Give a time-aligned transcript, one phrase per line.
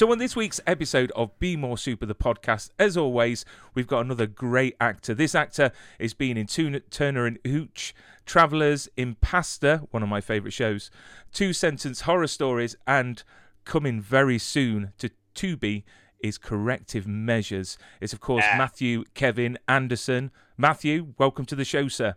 [0.00, 4.00] So, on this week's episode of Be More Super, the podcast, as always, we've got
[4.00, 5.12] another great actor.
[5.12, 10.90] This actor has been in Turner and Hooch, Travelers, Impastor, one of my favourite shows,
[11.34, 13.22] Two Sentence Horror Stories, and
[13.66, 15.82] coming very soon to Tubi
[16.20, 17.76] is Corrective Measures.
[18.00, 20.30] It's, of course, Matthew Kevin Anderson.
[20.56, 22.14] Matthew, welcome to the show, sir.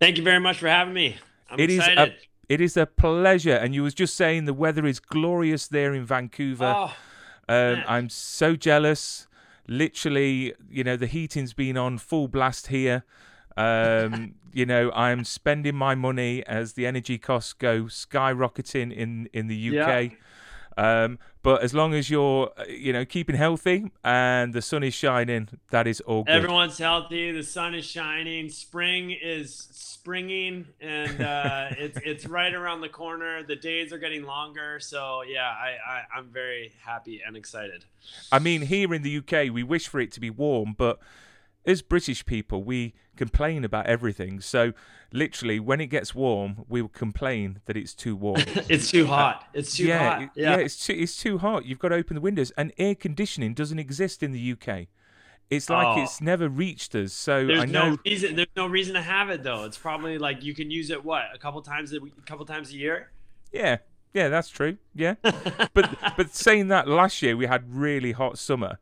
[0.00, 1.16] Thank you very much for having me.
[1.48, 2.14] I'm It is excited.
[2.14, 2.16] a
[2.48, 6.04] it is a pleasure, and you was just saying the weather is glorious there in
[6.04, 6.74] Vancouver.
[6.76, 6.96] oh,
[7.48, 9.26] Um, I'm so jealous.
[9.66, 13.04] Literally, you know, the heating's been on full blast here.
[13.56, 19.46] Um, you know, I'm spending my money as the energy costs go skyrocketing in in
[19.48, 20.12] the UK.
[20.76, 24.92] Um, but as long as you're, uh, you know, keeping healthy and the sun is
[24.92, 26.34] shining, that is all good.
[26.34, 27.32] everyone's healthy.
[27.32, 28.50] The sun is shining.
[28.50, 33.42] Spring is springing, and uh, it's it's right around the corner.
[33.42, 34.78] The days are getting longer.
[34.78, 37.86] So yeah, I, I I'm very happy and excited.
[38.30, 40.98] I mean, here in the UK, we wish for it to be warm, but
[41.64, 44.40] as British people, we complain about everything.
[44.40, 44.72] So,
[45.12, 48.40] literally, when it gets warm, we will complain that it's too warm.
[48.68, 49.44] It's too uh, hot.
[49.52, 50.22] It's too yeah, hot.
[50.22, 50.56] it- Yeah.
[50.56, 51.66] it's too it's too hot.
[51.66, 54.86] You've got to open the windows, and air conditioning doesn't exist in the UK.
[55.50, 56.02] It's like Oh.
[56.02, 57.12] it's never reached us.
[57.14, 57.90] So There's I know.
[57.92, 58.36] no reason.
[58.36, 59.64] There's no reason to have it though.
[59.64, 62.44] It's probably like you can use it what a couple times a week, a couple
[62.44, 63.10] times a year.
[63.50, 63.78] Yeah,
[64.12, 64.76] yeah, that's true.
[64.94, 65.14] Yeah,
[65.74, 65.86] but
[66.18, 68.78] but saying that, last year we had really hot summer,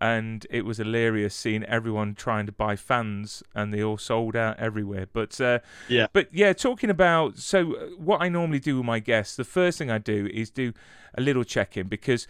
[0.00, 4.58] and it was hilarious seeing everyone trying to buy fans, and they all sold out
[4.58, 5.06] everywhere.
[5.12, 6.06] But uh, Yeah.
[6.12, 9.78] but yeah, talking about so uh, what I normally do with my guests, the first
[9.78, 10.72] thing I do is do
[11.16, 12.26] a little check in because.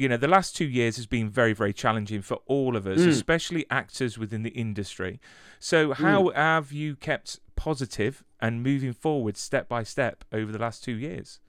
[0.00, 3.00] You know, the last two years has been very, very challenging for all of us,
[3.00, 5.18] especially actors within the industry.
[5.58, 10.84] So, how have you kept positive and moving forward step by step over the last
[10.84, 11.40] two years?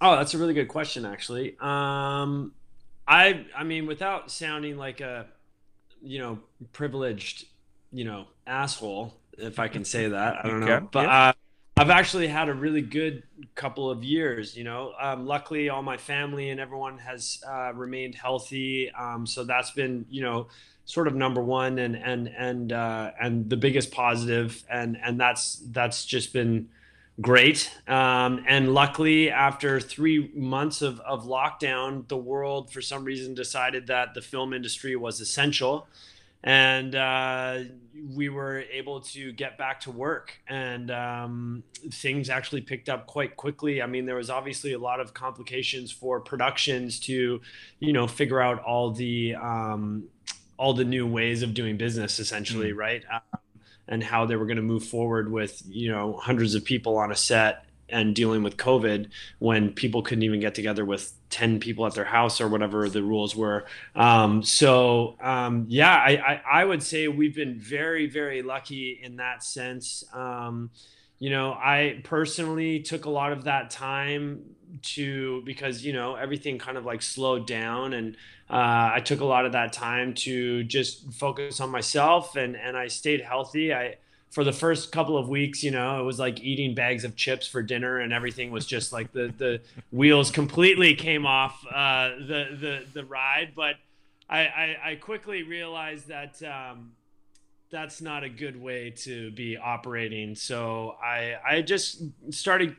[0.00, 1.56] Oh, that's a really good question, actually.
[1.60, 2.52] Um,
[3.06, 5.26] I, I mean, without sounding like a,
[6.02, 6.38] you know,
[6.72, 7.46] privileged,
[7.92, 11.28] you know, asshole, if I can say that, I don't You know, but yeah.
[11.28, 11.32] uh,
[11.76, 14.56] I've actually had a really good couple of years.
[14.56, 19.44] You know, um, luckily, all my family and everyone has uh, remained healthy, um, so
[19.44, 20.46] that's been, you know,
[20.84, 25.62] sort of number one and and and uh, and the biggest positive, and and that's
[25.70, 26.68] that's just been
[27.20, 27.70] great.
[27.86, 33.86] Um, and luckily, after three months of, of lockdown, the world, for some reason, decided
[33.86, 35.86] that the film industry was essential.
[36.46, 37.60] And uh,
[38.14, 43.34] we were able to get back to work, and um, things actually picked up quite
[43.34, 43.80] quickly.
[43.80, 47.40] I mean, there was obviously a lot of complications for productions to,
[47.78, 50.04] you know, figure out all the um,
[50.58, 53.02] all the new ways of doing business, essentially, right?
[53.10, 53.40] Um,
[53.88, 57.12] and how they were going to move forward with you know hundreds of people on
[57.12, 61.86] a set and dealing with COVID when people couldn't even get together with 10 people
[61.86, 63.66] at their house or whatever the rules were.
[63.94, 69.16] Um, so, um, yeah, I, I, I would say we've been very, very lucky in
[69.16, 70.02] that sense.
[70.14, 70.70] Um,
[71.18, 74.42] you know, I personally took a lot of that time
[74.82, 78.16] to because, you know, everything kind of like slowed down and
[78.50, 82.76] uh, I took a lot of that time to just focus on myself and, and
[82.76, 83.72] I stayed healthy.
[83.72, 83.96] I,
[84.34, 87.46] for the first couple of weeks, you know, it was like eating bags of chips
[87.46, 89.60] for dinner, and everything was just like the the
[89.92, 93.52] wheels completely came off uh, the the the ride.
[93.54, 93.76] But
[94.28, 96.94] I, I, I quickly realized that um,
[97.70, 100.34] that's not a good way to be operating.
[100.34, 102.74] So I I just started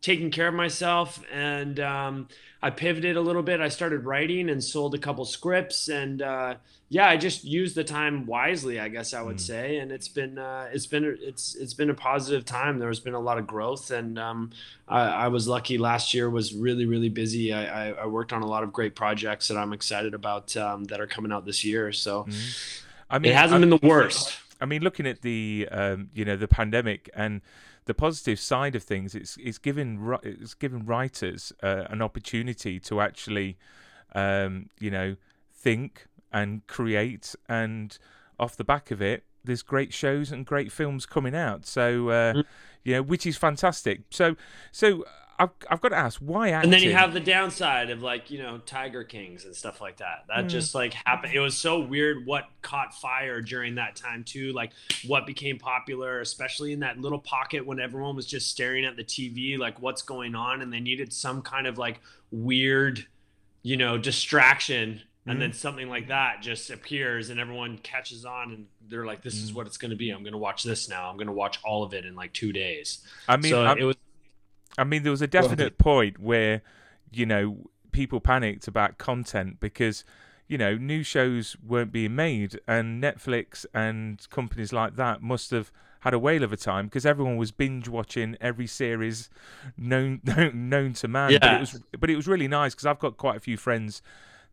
[0.00, 2.28] taking care of myself and um,
[2.62, 3.60] I pivoted a little bit.
[3.60, 6.54] I started writing and sold a couple scripts and uh,
[6.88, 9.78] yeah, I just used the time wisely, I guess I would say.
[9.78, 12.78] And it's been uh, it's been it's it's been a positive time.
[12.78, 14.50] There's been a lot of growth and um,
[14.86, 15.78] I, I was lucky.
[15.78, 17.52] Last year was really really busy.
[17.52, 20.84] I, I, I worked on a lot of great projects that I'm excited about um,
[20.84, 21.92] that are coming out this year.
[21.92, 22.26] So
[23.10, 24.38] I mean, it hasn't been the worst.
[24.60, 27.40] I mean, looking at the um, you know the pandemic and
[27.88, 33.00] the positive side of things, it's it's given it's given writers uh, an opportunity to
[33.00, 33.56] actually
[34.14, 35.16] um, you know
[35.54, 37.98] think and create, and
[38.38, 41.64] off the back of it, there's great shows and great films coming out.
[41.64, 42.42] So uh,
[42.84, 44.02] you know, which is fantastic.
[44.10, 44.36] So
[44.70, 45.06] so
[45.40, 46.72] I've, I've got to ask why acting?
[46.72, 49.98] and then you have the downside of like you know tiger kings and stuff like
[49.98, 50.48] that that Hmm.
[50.48, 54.72] just like happened it was so weird what caught fire during that time too like
[55.06, 59.04] what became popular especially in that little pocket when everyone was just staring at the
[59.04, 62.00] tv like what's going on and they needed some kind of like
[62.32, 63.06] weird
[63.62, 65.40] you know distraction and Hmm.
[65.40, 69.44] then something like that just appears and everyone catches on and they're like this Hmm.
[69.44, 71.32] is what it's going to be i'm going to watch this now i'm going to
[71.32, 73.96] watch all of it in like two days I mean, so I'm- it was
[74.78, 76.62] I mean, there was a definite point where,
[77.10, 80.04] you know, people panicked about content because,
[80.46, 85.70] you know, new shows weren't being made, and Netflix and companies like that must have
[86.00, 89.28] had a whale of a time because everyone was binge watching every series
[89.76, 91.32] known known, known to man.
[91.32, 91.56] But Yeah.
[91.56, 94.00] it was but it was really nice because I've got quite a few friends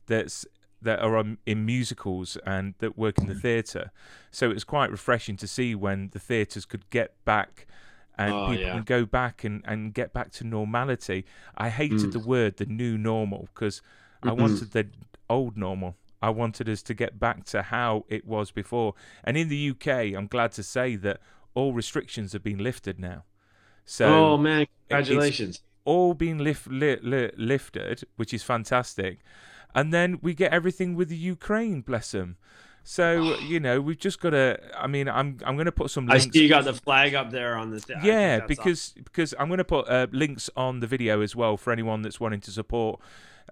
[0.07, 0.45] that's
[0.81, 3.41] that are on, in musicals and that work in the mm.
[3.41, 3.91] theatre.
[4.31, 7.67] So it was quite refreshing to see when the theatres could get back
[8.17, 8.71] and Oh, people yeah.
[8.71, 11.25] can go back and, and get back to normality.
[11.57, 12.11] I hated Mm.
[12.11, 13.81] the word the new normal because
[14.25, 14.39] I Mm-mm.
[14.39, 14.87] wanted the
[15.29, 15.97] old normal.
[16.21, 18.95] I wanted us to get back to how it was before.
[19.23, 21.19] And in the UK, I'm glad to say that
[21.53, 23.23] all restrictions have been lifted now.
[23.85, 29.19] So oh man congratulations all being lift, li, li, lifted, which is fantastic.
[29.75, 32.37] And then we get everything with the Ukraine, bless them.
[32.87, 34.59] So you know we've just got to.
[34.77, 36.33] I mean, I'm I'm going to put some I links.
[36.33, 37.73] see you got the flag up there on.
[37.75, 41.35] I think yeah, because because I'm going to put uh, links on the video as
[41.35, 42.99] well for anyone that's wanting to support.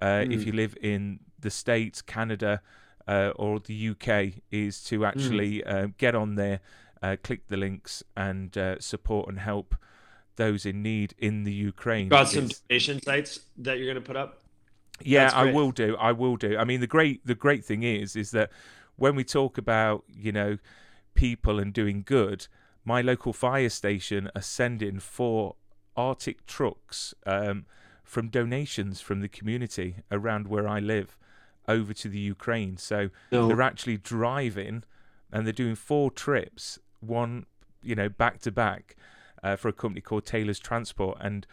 [0.01, 0.45] Uh, If Mm.
[0.45, 2.61] you live in the states, Canada,
[3.07, 4.87] uh, or the UK, is Mm.
[4.89, 6.59] to actually uh, get on there,
[7.01, 9.75] uh, click the links, and uh, support and help
[10.35, 12.13] those in need in the Ukraine.
[12.13, 12.47] awesome.
[12.47, 14.41] got some donation sites that you're going to put up.
[15.01, 15.95] yeah, I will do.
[15.97, 16.55] I will do.
[16.55, 18.51] I mean, the great the great thing is is that
[19.03, 20.57] when we talk about you know
[21.13, 22.47] people and doing good,
[22.85, 25.55] my local fire station are sending four
[25.97, 27.65] Arctic trucks um,
[28.05, 31.17] from donations from the community around where I live
[31.67, 32.77] over to the Ukraine.
[32.77, 33.49] So No.
[33.49, 34.83] they're actually driving
[35.33, 37.45] and they're doing four trips, one
[37.81, 38.95] you know back to back,
[39.43, 41.45] uh, for a company called Taylor's Transport and.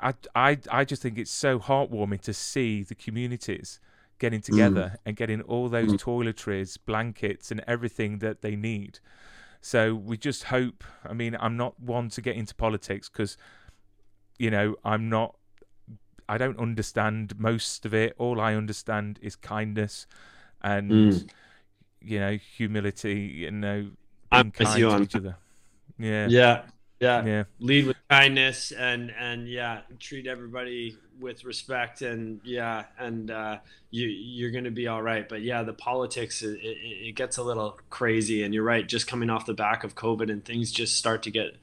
[0.00, 3.80] I, I, I just think it's so heartwarming to see the communities
[4.18, 8.98] getting together and getting all those toiletries, blankets, and everything that they need.
[9.60, 10.84] So we just hope.
[11.04, 13.36] I mean, I'm not one to get into politics because,
[14.38, 15.36] you know, I'm not.
[16.28, 18.14] I don't understand most of it.
[18.18, 20.06] All I understand is kindness,
[20.62, 21.30] and Mm.
[22.00, 23.20] you know, humility.
[23.20, 23.90] You know,
[24.30, 25.36] I'm kind to each other.
[25.98, 26.64] Yeah, Yeah,
[27.00, 27.44] yeah, yeah.
[27.60, 33.58] Lead with kindness and and yeah, treat everybody with respect and yeah, and uh,
[33.90, 35.28] you you're going to be all right.
[35.28, 36.78] But yeah, the politics it, it,
[37.08, 38.86] it gets a little crazy, and you're right.
[38.86, 41.56] Just coming off the back of COVID and things just start to get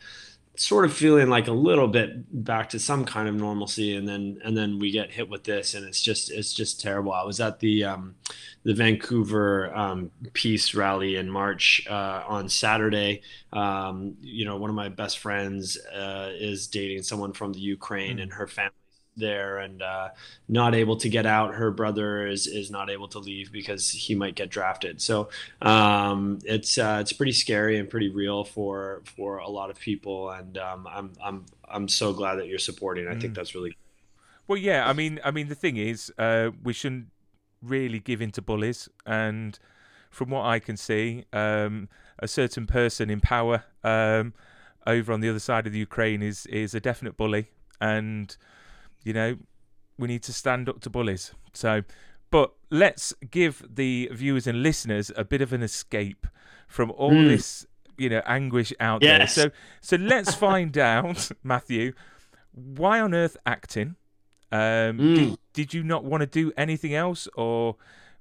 [0.57, 4.39] sort of feeling like a little bit back to some kind of normalcy and then
[4.43, 7.11] and then we get hit with this and it's just it's just terrible.
[7.13, 8.15] I was at the um
[8.63, 13.21] the vancouver um peace rally in march uh on saturday.
[13.53, 18.19] Um you know one of my best friends uh is dating someone from the ukraine
[18.19, 18.71] and her family
[19.15, 20.09] there and uh,
[20.47, 21.55] not able to get out.
[21.55, 25.01] Her brother is is not able to leave because he might get drafted.
[25.01, 25.29] So
[25.61, 30.31] um, it's uh, it's pretty scary and pretty real for for a lot of people.
[30.31, 33.07] And um, I'm I'm I'm so glad that you're supporting.
[33.07, 33.77] I think that's really
[34.47, 34.87] Well, yeah.
[34.87, 37.07] I mean, I mean, the thing is, uh, we shouldn't
[37.61, 38.89] really give in to bullies.
[39.05, 39.57] And
[40.09, 44.33] from what I can see, um, a certain person in power um,
[44.87, 47.49] over on the other side of the Ukraine is is a definite bully,
[47.81, 48.35] and
[49.05, 49.37] you know
[49.97, 51.31] we need to stand up to bullies.
[51.53, 51.83] So,
[52.31, 56.27] but let's give the viewers and listeners a bit of an escape
[56.67, 57.27] from all Mm.
[57.27, 57.65] this,
[57.97, 59.35] you know, anguish out Yes.
[59.35, 59.51] there.
[59.81, 61.93] So, so let's find out, Matthew,
[62.51, 63.95] why on earth acting?
[64.51, 65.15] Um, Mm.
[65.15, 67.77] did, did you not want to do anything else, or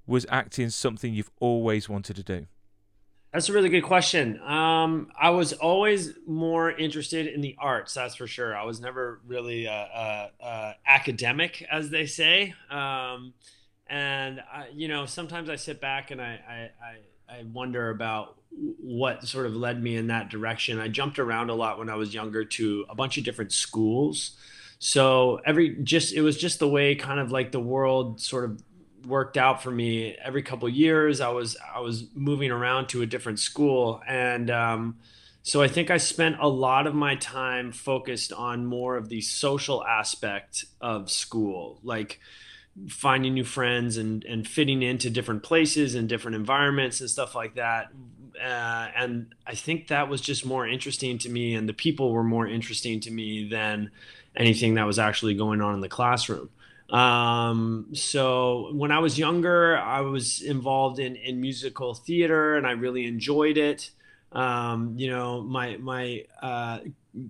[0.06, 2.46] was acting something you've always wanted to do?
[3.34, 4.40] That's a really good question.
[4.42, 8.56] Um, I was always more interested in the arts, that's for sure.
[8.56, 12.54] I was never really uh, uh, uh, academic, as they say.
[12.70, 13.34] Um,
[13.88, 16.70] and I, you know, sometimes I sit back and I, I,
[17.28, 20.78] I, I wonder about what sort of led me in that direction.
[20.78, 24.36] I jumped around a lot when I was younger to a bunch of different schools.
[24.78, 28.62] So every just it was just the way kind of like the world sort of
[29.04, 31.20] worked out for me every couple years.
[31.20, 34.02] I was i was moving around to a different school.
[34.06, 34.96] And um,
[35.46, 39.20] so i think i spent a lot of my time focused on more of the
[39.20, 42.18] social aspect of school like
[42.88, 47.54] finding new friends and and fitting into different places and different environments and stuff like
[47.54, 47.92] that.
[48.34, 52.24] Uh, and i think that was just more interesting to me and the people were
[52.24, 53.92] more interesting to me than
[54.34, 56.48] anything that was actually going on in the classroom.
[56.90, 62.72] Um, so when I was younger, I was involved in, in musical theater and I
[62.72, 63.90] really enjoyed it.
[64.32, 66.80] Um, you know, my, my, uh,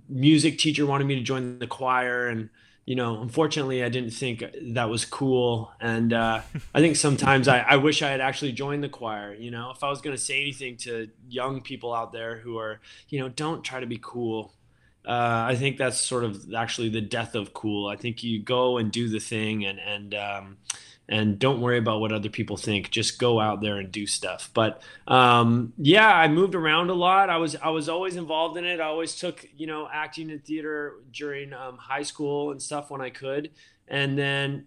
[0.09, 2.49] music teacher wanted me to join the choir and,
[2.87, 4.43] you know, unfortunately, I didn't think
[4.73, 5.71] that was cool.
[5.81, 6.41] And uh,
[6.75, 9.35] I think sometimes I, I wish I had actually joined the choir.
[9.35, 12.59] You know, if I was going to say anything to young people out there who
[12.59, 12.81] are,
[13.11, 14.54] you know, don't try to be cool.
[15.07, 17.89] Uh, I think that's sort of actually the death of cool.
[17.89, 20.57] I think you go and do the thing and, and, um,
[21.09, 22.91] and don't worry about what other people think.
[22.91, 24.51] Just go out there and do stuff.
[24.55, 27.29] But um, yeah, I moved around a lot.
[27.29, 28.81] I was I was always involved in it.
[28.81, 33.01] I always took you know acting and theater during um, high school and stuff when
[33.01, 33.51] I could,
[33.87, 34.67] and then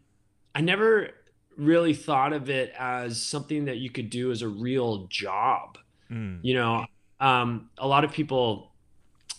[0.54, 1.10] I never
[1.58, 5.80] really thought of it as something that you could do as a real job.
[6.12, 6.40] Mm.
[6.44, 6.86] You know,
[7.20, 8.72] um, a lot of people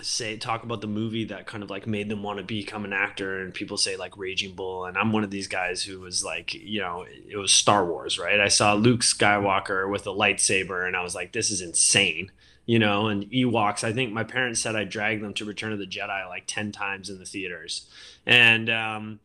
[0.00, 2.92] say talk about the movie that kind of like made them want to become an
[2.92, 6.24] actor and people say like raging bull and i'm one of these guys who was
[6.24, 8.38] like you know it was star wars right?
[8.38, 12.30] I saw luke skywalker with a lightsaber and i was like this is insane
[12.64, 13.08] you know?
[13.08, 16.28] And ewoks i think my parents said i dragged them to return of the jedi
[16.28, 17.88] like 10 times in the theaters.
[18.24, 19.20] And um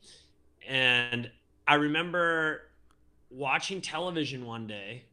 [0.68, 1.30] and
[1.68, 2.62] i remember
[3.30, 5.04] watching television one day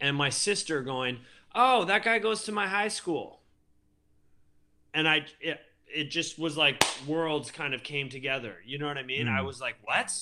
[0.00, 1.18] and my sister going
[1.54, 3.37] oh that guy goes to my high school
[4.94, 8.56] and I it, it just was like worlds kind of came together.
[8.64, 9.26] You know what I mean?
[9.26, 9.36] Mm.
[9.36, 10.12] I was like, "What?"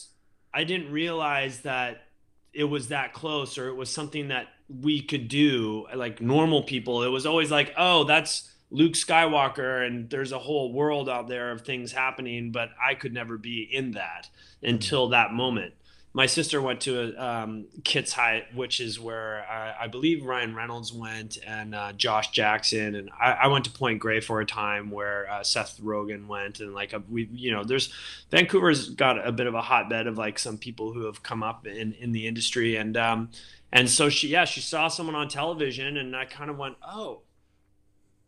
[0.52, 2.04] I didn't realize that
[2.52, 7.02] it was that close or it was something that we could do like normal people.
[7.02, 11.50] It was always like, "Oh, that's Luke Skywalker and there's a whole world out there
[11.50, 14.28] of things happening, but I could never be in that
[14.62, 15.74] until that moment."
[16.16, 20.90] My sister went to um, Kits High, which is where I, I believe Ryan Reynolds
[20.90, 24.90] went and uh, Josh Jackson, and I, I, went to Point Grey for a time
[24.90, 27.92] where uh, Seth Rogen went, and like a, we, you know, there's
[28.30, 31.66] Vancouver's got a bit of a hotbed of like some people who have come up
[31.66, 33.28] in in the industry, and um,
[33.70, 37.20] and so she, yeah, she saw someone on television, and I kind of went, oh,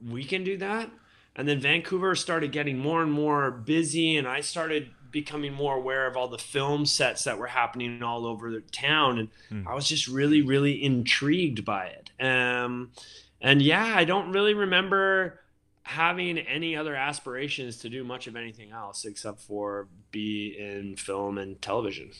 [0.07, 0.90] we can do that.
[1.35, 6.07] And then Vancouver started getting more and more busy, and I started becoming more aware
[6.07, 9.19] of all the film sets that were happening all over the town.
[9.19, 9.67] And mm.
[9.71, 12.11] i was just really really intrigued by it.
[12.25, 12.91] Um,
[13.41, 15.41] and yeah i don't really remember
[15.85, 21.38] having any other aspirations to do much of anything else except for be in film
[21.38, 22.11] and television.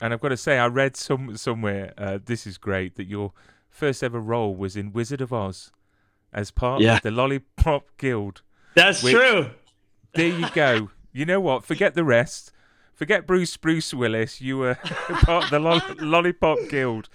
[0.00, 3.32] And i've got to say i read some somewhere uh, this is great that your
[3.70, 5.70] first ever role was in wizard of oz
[6.32, 6.96] as part yeah.
[6.96, 8.42] of the lollipop guild
[8.74, 9.50] that's which, true.
[10.14, 11.64] There you go you know what?
[11.64, 12.52] Forget the rest.
[12.94, 14.40] Forget Bruce Bruce Willis.
[14.40, 14.74] You were
[15.24, 15.58] part of the
[16.04, 17.08] Lollipop Guild.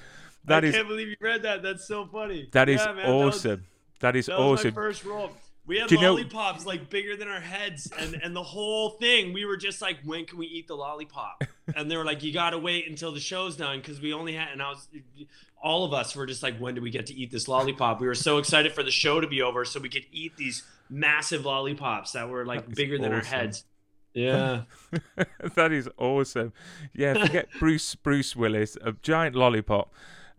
[0.46, 1.62] That I is, can't believe you read that.
[1.62, 2.50] That's so funny.
[2.52, 3.50] That is yeah, man, awesome.
[3.52, 4.74] That, was, that is that awesome.
[4.74, 5.32] first role.
[5.66, 9.34] We had lollipops know, like bigger than our heads, and and the whole thing.
[9.34, 11.44] We were just like, when can we eat the lollipop?
[11.76, 14.50] And they were like, you gotta wait until the show's done because we only had.
[14.54, 14.88] And I was,
[15.62, 18.00] all of us were just like, when do we get to eat this lollipop?
[18.00, 20.64] We were so excited for the show to be over so we could eat these
[20.90, 23.04] massive lollipops that were like bigger awesome.
[23.04, 23.66] than our heads.
[24.18, 24.64] Yeah.
[25.56, 26.52] that is awesome.
[26.94, 29.94] Yeah, forget Bruce Bruce Willis, a giant lollipop.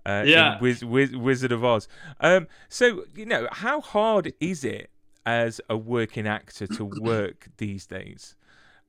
[0.04, 0.58] Uh, yeah.
[0.58, 1.86] Wiz, Wiz, Wizard of Oz.
[2.20, 4.90] Um, so you know, how hard is it
[5.24, 8.34] as a working actor to work these days?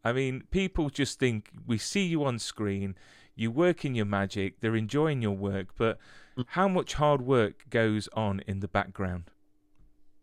[0.04, 2.96] I mean, people just think we see you on screen,
[3.36, 6.00] you work in your magic, they're enjoying your work, but
[6.48, 9.26] how much hard work goes on in the background?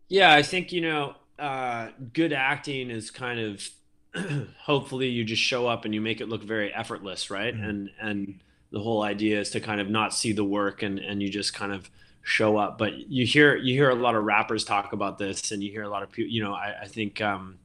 [0.09, 3.69] Yeah, I think you know, uh, good acting is kind of
[4.59, 7.53] hopefully you just show up and you make it look very effortless, right?
[7.53, 7.69] Mm-hmm.
[7.69, 8.39] And and
[8.71, 11.53] the whole idea is to kind of not see the work and and you just
[11.53, 11.89] kind of
[12.23, 12.77] show up.
[12.77, 15.83] But you hear you hear a lot of rappers talk about this, and you hear
[15.83, 16.31] a lot of people.
[16.31, 17.21] You know, I, I think.
[17.21, 17.59] Um,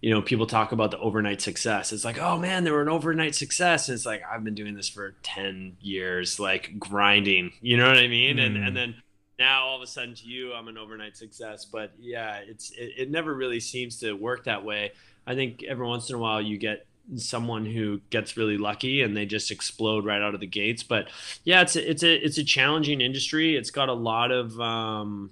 [0.00, 1.92] you know, people talk about the overnight success.
[1.92, 3.88] It's like, oh man, they were an overnight success.
[3.88, 7.98] And it's like, I've been doing this for 10 years, like grinding, you know what
[7.98, 8.38] I mean?
[8.38, 8.46] Mm.
[8.46, 8.94] And, and then
[9.38, 11.66] now all of a sudden to you, I'm an overnight success.
[11.66, 14.92] But yeah, it's, it, it never really seems to work that way.
[15.26, 16.86] I think every once in a while you get
[17.16, 20.82] someone who gets really lucky and they just explode right out of the gates.
[20.82, 21.08] But
[21.44, 23.56] yeah, it's a, it's a it's a challenging industry.
[23.56, 25.30] It's got a lot of um,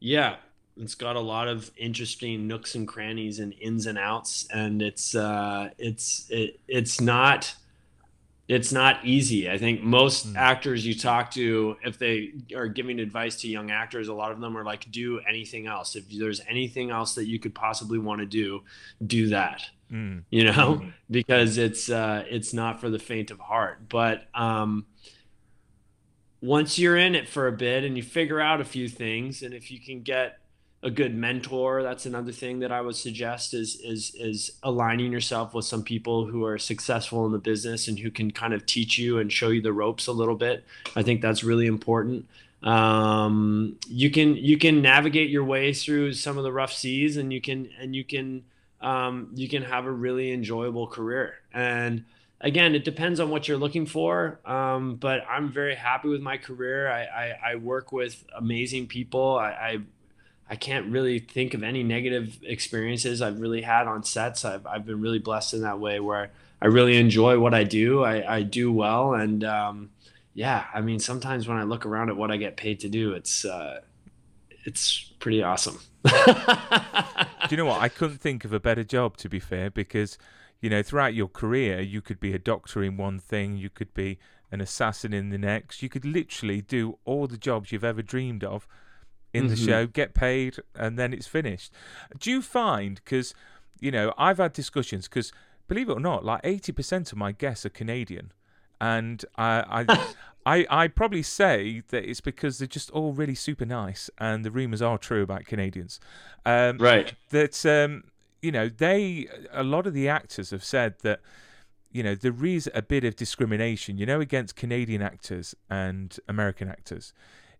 [0.00, 0.36] yeah,
[0.76, 5.14] it's got a lot of interesting nooks and crannies and ins and outs, and it's
[5.14, 7.54] uh, it's it, it's not
[8.48, 9.50] it's not easy.
[9.50, 10.36] I think most mm.
[10.36, 14.40] actors you talk to, if they are giving advice to young actors, a lot of
[14.40, 15.94] them are like, do anything else.
[15.94, 18.62] If there's anything else that you could possibly want to do,
[19.06, 19.62] do that.
[19.92, 20.24] Mm.
[20.30, 20.92] You know, mm.
[21.10, 23.86] because it's uh, it's not for the faint of heart.
[23.86, 24.86] But um,
[26.40, 29.52] once you're in it for a bit and you figure out a few things, and
[29.52, 30.38] if you can get
[30.82, 31.82] a good mentor.
[31.82, 36.26] That's another thing that I would suggest is is is aligning yourself with some people
[36.26, 39.48] who are successful in the business and who can kind of teach you and show
[39.48, 40.64] you the ropes a little bit.
[40.94, 42.26] I think that's really important.
[42.62, 47.32] Um, you can you can navigate your way through some of the rough seas, and
[47.32, 48.44] you can and you can
[48.80, 51.34] um, you can have a really enjoyable career.
[51.52, 52.04] And
[52.40, 54.38] again, it depends on what you're looking for.
[54.44, 56.90] Um, but I'm very happy with my career.
[56.90, 59.36] I, I, I work with amazing people.
[59.36, 59.78] I, I
[60.50, 64.44] I can't really think of any negative experiences I've really had on sets.
[64.44, 66.30] I've, I've been really blessed in that way where
[66.62, 68.02] I really enjoy what I do.
[68.02, 69.14] I, I do well.
[69.14, 69.90] And um,
[70.34, 73.12] yeah, I mean, sometimes when I look around at what I get paid to do,
[73.12, 73.80] it's, uh,
[74.64, 75.80] it's pretty awesome.
[76.04, 76.12] do
[77.50, 77.82] you know what?
[77.82, 80.16] I couldn't think of a better job, to be fair, because,
[80.62, 83.92] you know, throughout your career, you could be a doctor in one thing, you could
[83.92, 84.18] be
[84.50, 85.82] an assassin in the next.
[85.82, 88.66] You could literally do all the jobs you've ever dreamed of
[89.38, 89.54] in mm-hmm.
[89.54, 91.72] the show, get paid, and then it's finished.
[92.18, 93.34] Do you find because
[93.80, 95.32] you know I've had discussions because
[95.66, 98.32] believe it or not, like eighty percent of my guests are Canadian,
[98.80, 99.84] and I.
[99.88, 100.06] I
[100.46, 104.50] I, I probably say that it's because they're just all really super nice, and the
[104.50, 106.00] rumours are true about Canadians.
[106.46, 107.12] Um, right.
[107.28, 108.04] That um,
[108.40, 111.20] you know they a lot of the actors have said that
[111.92, 116.66] you know there is a bit of discrimination, you know, against Canadian actors and American
[116.68, 117.12] actors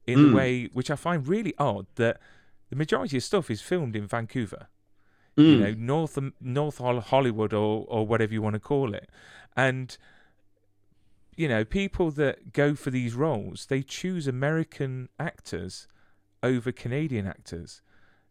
[0.09, 0.33] in mm.
[0.33, 2.19] a way which I find really odd that
[2.71, 4.69] the majority of stuff is filmed in Vancouver.
[5.37, 5.45] Mm.
[5.45, 9.09] You know, North North Hollywood or or whatever you want to call it.
[9.57, 9.97] And
[11.37, 15.87] you know, people that go for these roles, they choose American actors
[16.43, 17.81] over Canadian actors.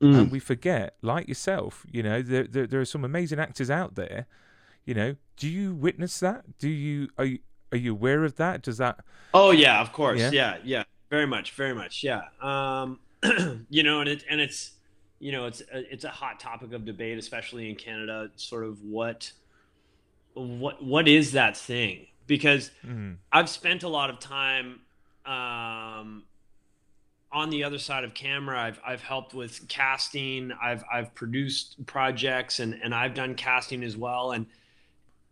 [0.02, 0.20] Mm.
[0.20, 3.96] And we forget, like yourself, you know, there, there, there are some amazing actors out
[3.96, 4.28] there.
[4.86, 6.58] You know, do you witness that?
[6.58, 7.40] Do you are you
[7.72, 8.62] are you aware of that?
[8.62, 9.00] Does that?
[9.34, 10.20] Oh yeah, of course.
[10.20, 10.58] Yeah, yeah.
[10.64, 10.84] yeah.
[11.10, 12.24] Very much, very much, yeah.
[12.42, 13.00] Um,
[13.70, 14.72] you know, and it and it's
[15.20, 18.30] you know it's a, it's a hot topic of debate, especially in Canada.
[18.36, 19.32] Sort of what
[20.34, 22.08] what what is that thing?
[22.28, 23.14] Because mm-hmm.
[23.32, 24.82] I've spent a lot of time
[25.26, 26.24] um,
[27.32, 28.60] on the other side of camera.
[28.60, 30.52] I've I've helped with casting.
[30.62, 34.32] I've I've produced projects and and I've done casting as well.
[34.32, 34.46] And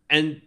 [0.09, 0.41] and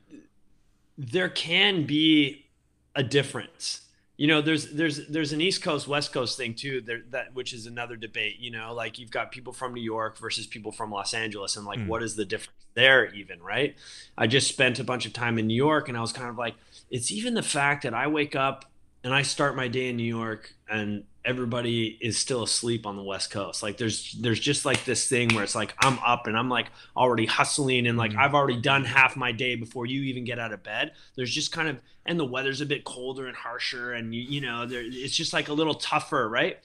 [0.97, 2.47] there can be
[2.95, 3.83] a difference
[4.19, 7.55] you know there's there's there's an east coast west coast thing too there that which
[7.55, 10.91] is another debate you know like you've got people from new york versus people from
[10.91, 11.87] los angeles and like mm.
[11.87, 13.77] what is the difference there even right
[14.19, 16.37] i just spent a bunch of time in new york and i was kind of
[16.37, 16.55] like
[16.91, 18.67] it's even the fact that i wake up
[19.05, 23.03] and i start my day in new york and everybody is still asleep on the
[23.03, 23.63] west coast.
[23.63, 26.69] Like there's there's just like this thing where it's like i'm up and i'm like
[26.97, 28.21] already hustling and like mm-hmm.
[28.21, 30.93] i've already done half my day before you even get out of bed.
[31.17, 34.41] There's just kind of and the weather's a bit colder and harsher and you, you
[34.41, 36.59] know there, it's just like a little tougher right?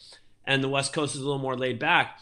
[0.46, 2.18] And the west coast is a little more laid back.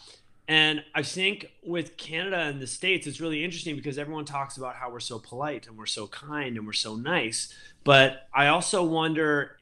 [0.48, 4.74] And i think with canada and the states it's really interesting because everyone talks about
[4.74, 7.54] how we're so polite and we're so kind and we're so nice.
[7.84, 9.58] But i also wonder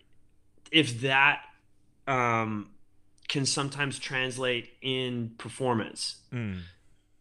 [0.71, 1.43] if that
[2.07, 2.71] um,
[3.29, 6.17] can sometimes translate in performance.
[6.33, 6.61] Mm.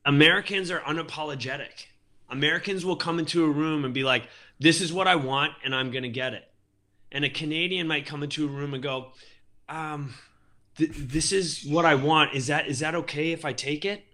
[0.06, 1.88] Americans are unapologetic.
[2.30, 4.28] Americans will come into a room and be like,
[4.60, 6.50] "This is what I want, and I'm going to get it."
[7.12, 9.14] And a Canadian might come into a room and go,
[9.68, 10.14] um,
[10.78, 12.34] th- "This is what I want.
[12.34, 14.06] Is that is that okay if I take it?"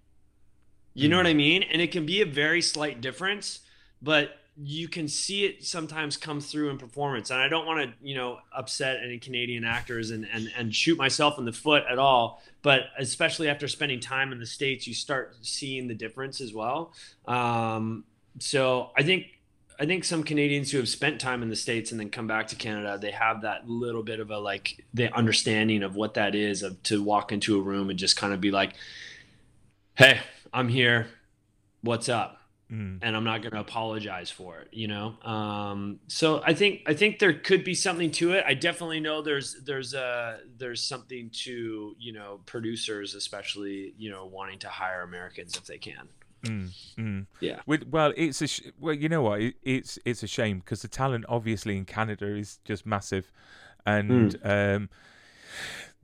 [0.98, 1.62] You know what I mean?
[1.64, 3.60] And it can be a very slight difference,
[4.02, 7.30] but you can see it sometimes come through in performance.
[7.30, 10.98] And i don't want to you know upset any canadian actors and, and and shoot
[10.98, 12.42] myself in the foot at all.
[12.62, 16.94] But especially after spending time in the states you start seeing the difference as well.
[17.28, 18.06] Um,
[18.40, 19.28] so i think
[19.80, 22.48] i think some canadians who have spent time in the states and then come back
[22.48, 26.36] to canada they have that little bit of a like the understanding of what that
[26.36, 28.74] is of to walk into a room and just kind of be like
[29.96, 30.20] hey
[30.54, 31.08] i'm here.
[31.82, 32.45] What's up
[32.76, 33.00] Mm.
[33.02, 35.16] and I'm not going to apologize for it, you know.
[35.22, 38.44] Um, so I think I think there could be something to it.
[38.46, 44.26] I definitely know there's there's a there's something to you know producers, especially you know
[44.26, 46.10] wanting to hire Americans if they can.
[46.44, 47.26] Mm, mm.
[47.40, 47.62] Yeah.
[47.66, 49.42] With, well, it's a sh- well, you know what?
[49.42, 53.32] It, it's it's a shame because the talent obviously in Canada is just massive,
[53.86, 54.76] and mm.
[54.76, 54.90] um,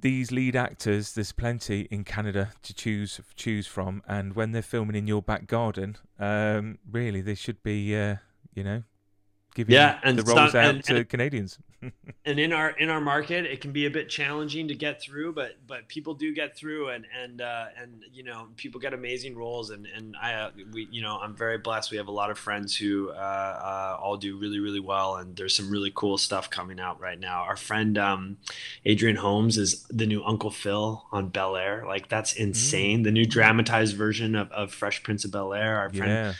[0.02, 4.96] these lead actors, there's plenty in Canada to choose choose from, and when they're filming
[4.96, 8.18] in your back garden, um, really they should be, uh,
[8.54, 8.84] you know,
[9.56, 11.58] giving Yeah, and the roles out and- to and- Canadians.
[12.26, 15.34] and in our in our market it can be a bit challenging to get through
[15.34, 19.36] but but people do get through and and uh, and you know people get amazing
[19.36, 21.90] roles and and i uh, we you know i'm very blessed.
[21.90, 25.36] We have a lot of friends who uh, uh, all do really really well and
[25.36, 27.42] there's some really cool stuff coming out right now.
[27.42, 28.38] Our friend um,
[28.86, 31.84] adrian holmes is the new uncle phil on bel air.
[31.88, 33.02] Like that's insane.
[33.02, 36.34] The new dramatized version of, of fresh prince of bel air our friend Yeah.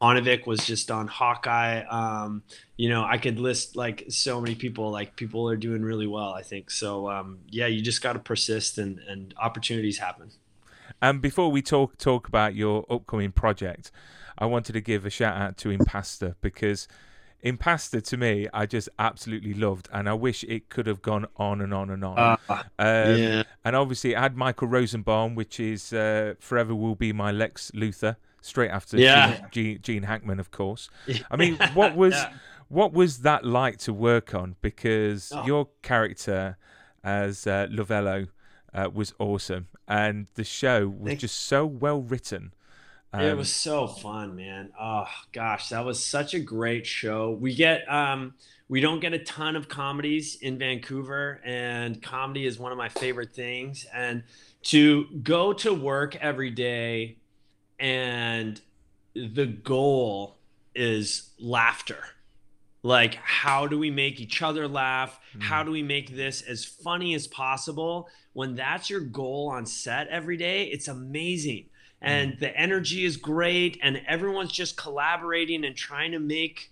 [0.00, 1.82] Onovic was just on Hawkeye.
[1.84, 2.42] Um,
[2.76, 4.90] you know, I could list like so many people.
[4.90, 6.34] Like people are doing really well.
[6.34, 7.10] I think so.
[7.10, 10.30] Um, yeah, you just got to persist, and and opportunities happen.
[11.00, 13.90] And before we talk talk about your upcoming project,
[14.38, 16.88] I wanted to give a shout out to Impastor because
[17.42, 21.62] Impastor to me I just absolutely loved, and I wish it could have gone on
[21.62, 22.38] and on and on.
[22.50, 23.42] um, yeah.
[23.64, 28.16] And obviously, it had Michael Rosenbaum, which is uh, forever will be my Lex Luthor,
[28.46, 29.46] straight after Yeah.
[29.50, 30.88] Gene, Gene, Hackman, of course.
[31.30, 32.32] I mean, what was Yeah.
[32.68, 34.56] what was that like to work on?
[34.60, 35.44] Because Oh.
[35.46, 36.56] your character
[37.04, 38.28] as uh, Lovello
[38.74, 42.52] uh, was awesome, and the show was just so well written.
[43.14, 44.70] it Um, was so fun, man.
[44.78, 47.30] Oh gosh, that was such a great show.
[47.30, 48.34] We get um
[48.68, 52.88] we don't get a ton of comedies in Vancouver and comedy is one of my
[52.88, 54.24] favorite things and
[54.64, 57.16] to go to work every day
[57.78, 58.60] and
[59.14, 60.36] the goal
[60.74, 62.02] is laughter.
[62.82, 65.18] Like how do we make each other laugh?
[65.40, 68.08] How do we make this as funny as possible?
[68.32, 71.66] When that's your goal on set every day, it's amazing
[72.02, 76.70] and the energy is great and everyone's just collaborating and trying to make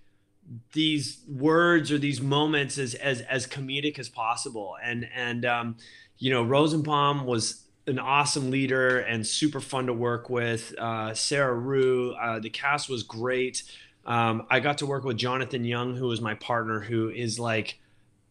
[0.73, 5.77] these words or these moments as as as comedic as possible and and um
[6.19, 11.55] you know rosenbaum was an awesome leader and super fun to work with uh sarah
[11.55, 13.63] rue uh, the cast was great
[14.07, 17.79] um i got to work with jonathon young who was my partner who is like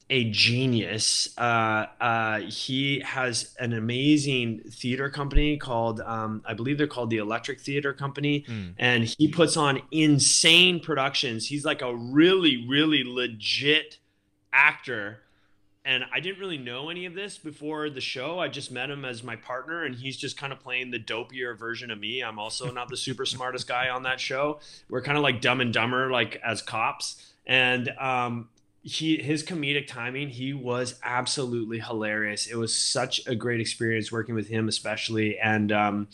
[0.09, 1.35] a genius.
[1.37, 7.17] Uh, uh, he has an amazing theater company called, um, I believe they're called the
[7.17, 8.73] Electric Theater Company, Mm.
[8.77, 11.47] and he puts on insane productions.
[11.47, 13.97] He's like a really, really legit
[14.51, 15.22] actor.
[15.85, 18.39] And I didn't really know any of this before the show.
[18.39, 21.57] I just met him as my partner, and he's just kind of playing the dopier
[21.57, 22.21] version of me.
[22.21, 24.59] I'm also not the super smartest guy on that show.
[24.89, 27.33] We're kind of like dumb and dumber, like as cops.
[27.45, 28.47] And um,
[28.83, 34.35] he his comedic timing he was absolutely hilarious it was such a great experience working
[34.35, 36.07] with him especially and um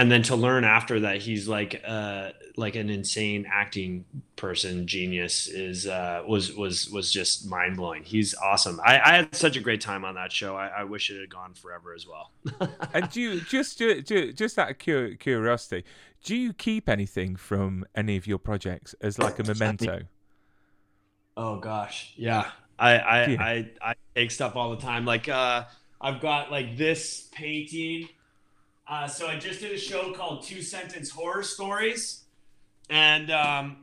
[0.00, 4.04] and then to learn after that he's like uh like an insane acting
[4.36, 9.56] person genius is uh was was was just mind-blowing he's awesome i i had such
[9.56, 12.30] a great time on that show i, I wish it had gone forever as well
[12.94, 15.84] and do you just do, do, just out of curiosity,
[16.24, 20.02] do you keep anything from any of your projects as like a memento?
[21.36, 22.50] Oh gosh, yeah.
[22.78, 23.42] I I, Yeah.
[23.42, 25.04] I I take stuff all the time.
[25.04, 25.64] Like uh,
[26.00, 28.08] I've got like this painting.
[28.90, 32.24] Uh, so I just did a show called Two Sentence Horror Stories,
[32.88, 33.76] and um,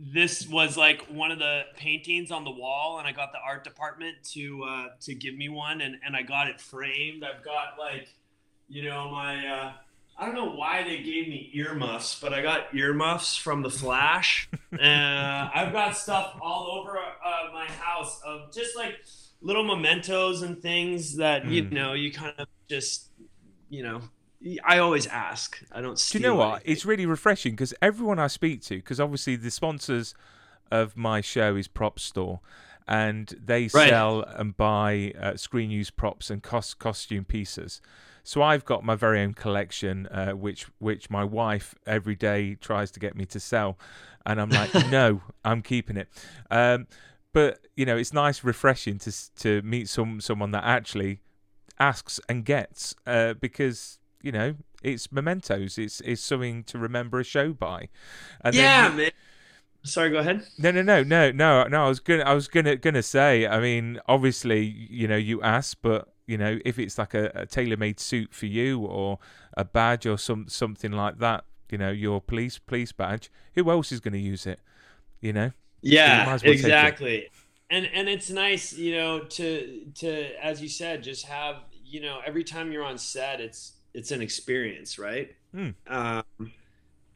[0.00, 3.62] this was like one of the paintings on the wall, and I got the art
[3.62, 7.22] department to uh, to give me one, and and I got it framed.
[7.22, 8.08] I've got like,
[8.68, 9.46] you know, my.
[9.46, 9.72] Uh,
[10.20, 14.48] I don't know why they gave me earmuffs, but I got earmuffs from The Flash.
[14.72, 14.76] uh,
[15.54, 18.96] I've got stuff all over uh, my house of just like
[19.40, 21.70] little mementos and things that you Mm.
[21.70, 23.10] know you kind of just
[23.70, 24.00] you know.
[24.64, 25.60] I always ask.
[25.72, 25.96] I don't.
[26.10, 26.48] Do you know what?
[26.56, 26.72] anything.
[26.72, 30.14] It's really refreshing because everyone I speak to, because obviously the sponsors
[30.70, 32.40] of my show is Prop Store,
[32.86, 33.88] and they Right.
[33.88, 37.80] sell and buy uh, screen use props and cost costume pieces.
[38.22, 42.90] So I've got my very own collection, uh, which which my wife every day tries
[42.92, 43.78] to get me to sell,
[44.26, 46.08] and I'm like, no, I'm keeping it.
[46.50, 46.86] Um,
[47.32, 51.22] but you know, it's nice, refreshing to to meet some someone that actually
[51.80, 55.78] asks and gets, uh, because you know it's mementos.
[55.78, 57.88] It's it's something to remember a show by.
[58.42, 59.10] And yeah, you- man.
[59.84, 60.42] Sorry, go ahead.
[60.58, 61.84] no, no, no, no, no, no.
[61.84, 63.46] I was gonna, I was gonna, gonna say.
[63.46, 67.46] I mean, obviously, you know, you ask, but you know, if it's like a, a
[67.46, 69.18] tailor-made suit for you or
[69.56, 73.92] a badge or some something like that, you know, your police police badge, who else
[73.92, 74.60] is going to use it?
[75.20, 77.28] You know, Yeah, as well exactly.
[77.70, 82.20] And and it's nice, you know, to to as you said, just have you know
[82.26, 85.34] every time you're on set, it's it's an experience, right?
[85.52, 85.70] Hmm.
[85.88, 86.52] Um,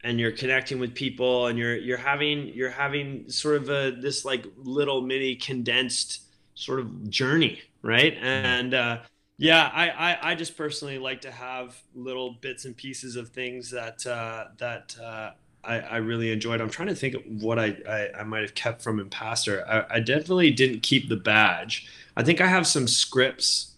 [0.03, 4.25] and you're connecting with people, and you're you're having you're having sort of a this
[4.25, 6.23] like little mini condensed
[6.55, 8.17] sort of journey, right?
[8.21, 8.99] And uh,
[9.37, 13.71] yeah, I, I I just personally like to have little bits and pieces of things
[13.71, 15.31] that uh, that uh,
[15.63, 16.59] I, I really enjoyed.
[16.59, 19.65] I'm trying to think of what I, I, I might have kept from Impastor.
[19.65, 21.87] I, I definitely didn't keep the badge.
[22.17, 23.72] I think I have some scripts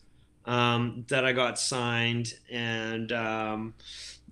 [0.46, 3.74] um, that I got signed, and um,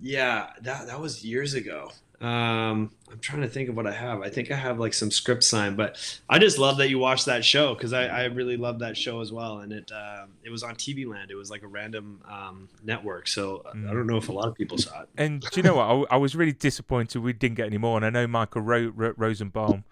[0.00, 1.90] yeah, that that was years ago.
[2.20, 4.22] Um, I'm trying to think of what I have.
[4.22, 5.98] I think I have like some script signed, but
[6.28, 9.20] I just love that you watched that show because I, I really love that show
[9.20, 9.58] as well.
[9.58, 11.30] And it uh, it was on TV Land.
[11.30, 14.54] It was like a random um, network, so I don't know if a lot of
[14.54, 15.08] people saw it.
[15.18, 16.08] And do you know what?
[16.10, 18.92] I, I was really disappointed we didn't get any more, and I know Michael Ro-
[18.94, 19.84] Ro- Rosenbaum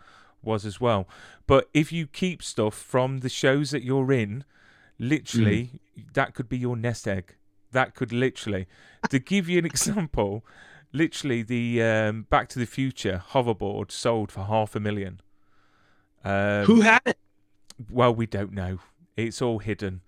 [0.42, 1.06] was as well.
[1.46, 4.44] But if you keep stuff from the shows that you're in,
[4.98, 5.80] literally,
[6.14, 7.36] that could be your nest egg.
[7.72, 8.66] That could literally,
[9.08, 10.44] to give you an example,
[10.92, 15.20] literally the um, Back to the Future hoverboard sold for half a million.
[16.24, 17.18] Um, Who had it?
[17.90, 18.78] Well, we don't know.
[19.16, 20.02] It's all hidden.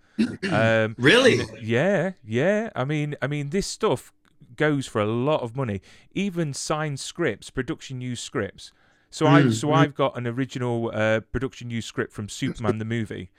[0.50, 1.40] Um, Really?
[1.60, 2.70] yeah, yeah.
[2.76, 4.12] I mean, I mean, this stuff
[4.56, 5.80] goes for a lot of money.
[6.12, 8.72] Even signed scripts, production use scripts.
[9.10, 13.30] So I, so I've got an original uh, production use script from Superman the movie.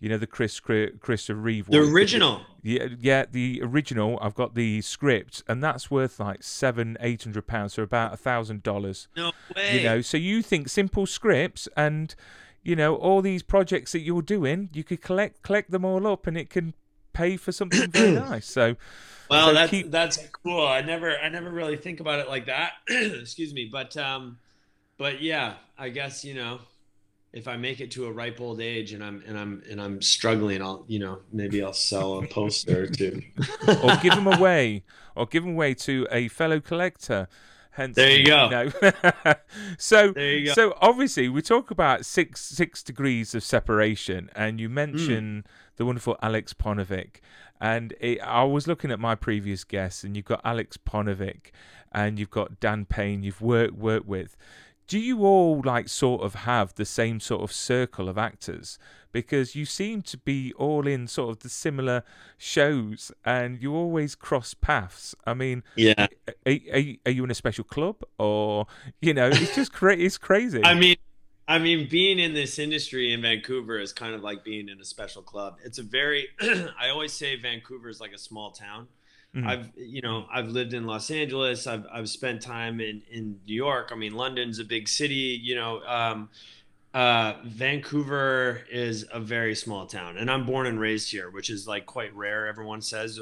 [0.00, 1.90] You know the Chris Chris Christopher Reeve The one.
[1.92, 2.40] original.
[2.62, 4.18] Yeah, yeah, the original.
[4.22, 8.16] I've got the script, and that's worth like seven, eight hundred pounds, so about a
[8.16, 9.08] thousand dollars.
[9.16, 9.78] No way.
[9.78, 12.14] You know, so you think simple scripts and
[12.62, 16.26] you know all these projects that you're doing, you could collect collect them all up,
[16.26, 16.72] and it can
[17.12, 18.46] pay for something very nice.
[18.46, 18.76] So,
[19.28, 20.66] Well, So that's keep- that's cool.
[20.66, 22.72] I never I never really think about it like that.
[22.88, 24.38] Excuse me, but um,
[24.96, 26.60] but yeah, I guess you know,
[27.32, 30.02] if I make it to a ripe old age and I'm and I'm and I'm
[30.02, 33.22] struggling, I'll you know maybe I'll sell a poster or two.
[33.82, 34.82] or give them away,
[35.14, 37.28] or give them away to a fellow collector.
[37.72, 38.48] Hence, There you go.
[38.48, 38.72] know.
[39.78, 40.52] so, you go.
[40.54, 44.58] so obviously, we talk about six six degrees of separation, and Hmm.
[44.60, 45.44] you mention
[45.76, 47.16] the wonderful Alex Paunovic.
[47.60, 51.50] And it, I was looking at my previous guests, and you've got Alex Paunovic,
[51.92, 53.22] and you've got Dan Payne.
[53.22, 54.36] You've worked worked with.
[54.90, 58.76] Do you all like sort of have the same sort of circle of actors?
[59.12, 62.02] Because you seem to be all in sort of the similar
[62.36, 65.14] shows, and you always cross paths.
[65.24, 66.08] I mean, yeah,
[66.44, 68.66] are, are, are you in a special club, or
[69.00, 70.60] you know, it's just cra- it's crazy.
[70.64, 70.96] I mean.
[71.46, 74.84] I mean, being in this industry in Vancouver is kind of like being in a
[74.84, 75.56] special club.
[75.64, 78.86] It's a very, I always say Vancouver is like a small town.
[79.34, 79.46] Mhm.
[79.46, 81.66] I've you know I've lived in Los Angeles.
[81.66, 83.90] I've I've spent time in in New York.
[83.92, 85.38] I mean London's a big city.
[85.40, 86.30] You know, um,
[86.94, 91.68] uh, Vancouver is a very small town, and I'm born and raised here, which is
[91.68, 92.48] like quite rare.
[92.48, 93.20] Everyone says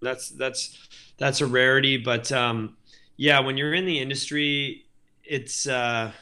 [0.00, 2.76] that's that's that's a rarity, but um,
[3.16, 4.86] yeah, when you're in the industry,
[5.24, 6.12] it's uh,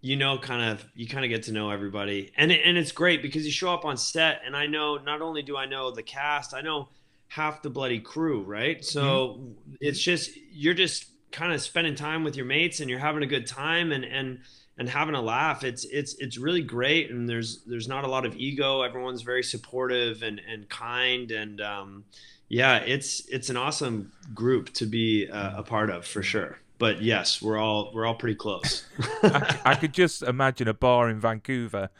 [0.00, 2.32] you know kind of you kind of get to know everybody.
[2.36, 5.20] And it, and it's great because you show up on set and i know not
[5.20, 6.88] only do i know the cast i know
[7.30, 8.84] half the bloody crew right?
[8.84, 13.22] So it's just you're just kind of spending time with your mates and you're having
[13.22, 14.40] a good time and and
[14.76, 15.62] and having a laugh.
[15.62, 18.82] It's it's it's really great and there's there's not a lot of ego.
[18.82, 22.04] Everyone's very supportive and and kind and um
[22.48, 27.00] yeah it's it's an awesome group to be uh, a part of for sure but
[27.00, 28.84] yes we're all we're all pretty close
[29.22, 31.90] I, I could just imagine a bar in Vancouver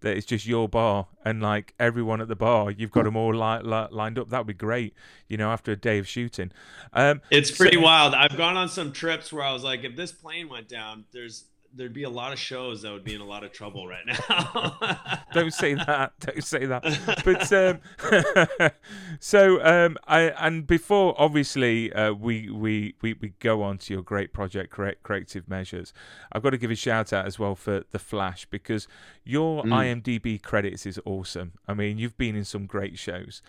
[0.00, 3.34] that is just your bar, and like everyone at the bar, you've got them all
[3.34, 4.30] li- li- lined up.
[4.30, 4.94] That would be great,
[5.26, 6.52] you know, after a day of shooting.
[6.92, 8.14] Um, It's So- pretty wild.
[8.14, 11.46] I've gone on some trips where I was like, if this plane went down, there's
[11.74, 14.04] there'd be a lot of shows that would be in a lot of trouble right
[14.06, 15.20] now.
[15.32, 16.12] don't say that.
[16.20, 16.82] Don't say that.
[17.24, 17.52] But
[18.62, 18.70] um,
[19.20, 24.02] so um, I and before obviously uh, we, we we we go on to your
[24.02, 25.92] great project, correct corrective measures.
[26.32, 28.88] I've got to give a shout out as well for the Flash because
[29.24, 31.52] your IMDb credits is awesome.
[31.66, 33.42] I mean, you've been in some great shows,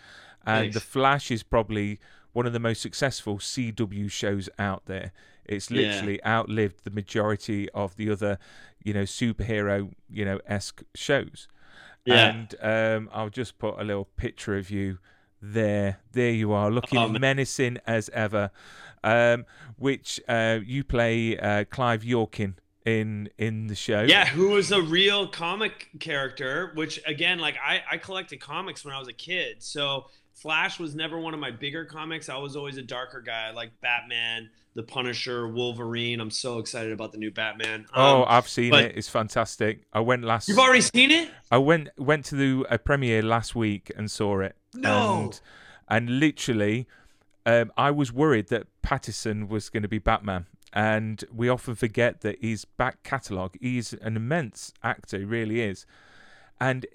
[0.44, 0.74] and Thanks.
[0.74, 1.98] the Flash is probably
[2.32, 5.12] one of the most successful CW shows out there.
[5.44, 5.82] It's Yeah.
[5.82, 8.38] literally outlived the majority of the other,
[8.82, 11.48] you know, superhero, you know, esque shows.
[12.04, 12.30] Yeah.
[12.30, 14.98] And um, I'll just put a little picture of you
[15.42, 15.98] there.
[16.12, 18.50] There you are, looking Oh, menacing as ever.
[19.02, 24.02] Um, which uh, you play uh, Clive Yorkin in in the show.
[24.02, 28.94] yeah, who was a real comic character, which again, like I, I collected comics when
[28.94, 29.62] I was a kid.
[29.62, 30.06] So
[30.40, 32.30] Flash was never one of my bigger comics.
[32.30, 36.18] I was always a darker guy, I like Batman, the Punisher, Wolverine.
[36.18, 37.84] I'm so excited about the new Batman.
[37.94, 38.96] Oh, Um, I've seen it.
[38.96, 39.82] It's fantastic.
[39.92, 40.48] I went last.
[40.48, 41.30] you've already seen it?
[41.50, 44.56] I went went to the a premiere last week and saw it.
[44.72, 45.24] No.
[45.24, 45.40] And,
[45.88, 46.86] and literally,
[47.44, 50.46] um, I was worried that Pattinson was going to be Batman.
[50.72, 55.84] And we often forget that his back catalogue, he's an immense actor, he really is.
[56.58, 56.86] And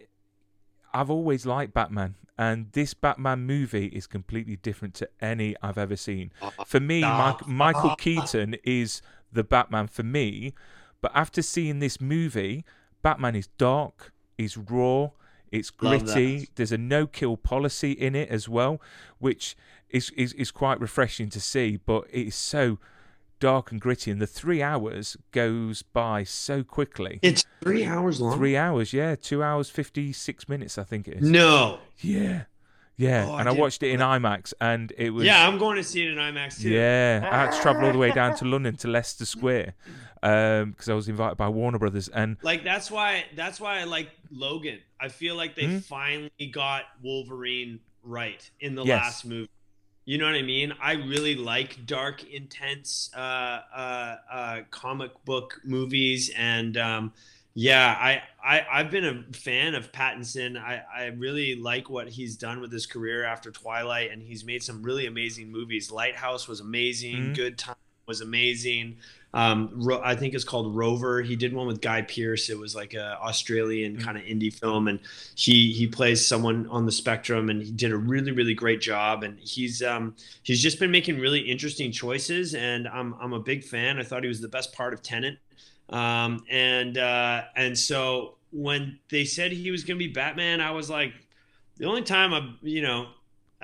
[0.93, 2.15] I've always liked Batman.
[2.37, 6.31] And this Batman movie is completely different to any I've ever seen.
[6.41, 7.01] Uh, For me,
[7.47, 10.53] Michael Keaton is the Batman for me.
[11.01, 12.65] But after seeing this movie,
[13.01, 15.09] Batman is dark, is raw,
[15.51, 16.49] it's gritty.
[16.55, 18.81] There's a no-kill policy in it as well,
[19.19, 19.55] which
[19.89, 21.77] is, is is quite refreshing to see.
[21.77, 22.79] But it is so
[23.45, 27.19] dark and gritty, and the three hours goes by so quickly.
[27.21, 28.35] It's three hours long.
[28.37, 31.29] Three hours, yeah, two hours fifty-six minutes, I think it is.
[31.29, 31.79] No.
[31.99, 32.43] Yeah,
[32.97, 33.25] yeah.
[33.29, 35.83] Oh, and I, didn't watched it in IMAX, and it was Yeah, I'm going to
[35.83, 36.69] see it in IMAX too.
[36.69, 37.27] yeah.
[37.31, 39.75] I had to travel all the way down to London to Leicester Square
[40.21, 44.09] because I was invited by Warner Brothers, and Like that's why that's why I like
[44.31, 44.79] Logan.
[44.99, 45.77] I feel like they Hmm?
[45.79, 49.03] finally got Wolverine right in the Yes.
[49.03, 49.49] last movie.
[50.05, 50.71] You know what I mean?
[50.81, 53.19] I really like dark, intense uh,
[53.75, 57.13] uh, uh, comic book movies, and um,
[57.55, 60.61] yeah, I, I I've been a fan of Pattinson.
[60.61, 64.61] I, I really like what he's done with his career after Twilight, and he's made
[64.61, 65.89] some really amazing movies.
[65.91, 67.31] Lighthouse was amazing.
[67.31, 67.33] Mhm.
[67.33, 68.97] Good Time was amazing.
[69.35, 71.21] Um, I think it's called Rover.
[71.21, 72.49] He did one with Guy Pearce.
[72.49, 74.97] It was like a Australian kind of indie film, and
[75.35, 79.23] he he plays someone on the spectrum, and he did a really really great job.
[79.23, 83.65] And he's um he's just been making really interesting choices, and I'm I'm a big
[83.65, 83.99] fan.
[83.99, 85.37] I thought he was the best part of Tenet,
[85.89, 90.71] um, and uh, and so when they said he was going to be Batman, I
[90.71, 91.11] was like,
[91.75, 93.07] the only time I you know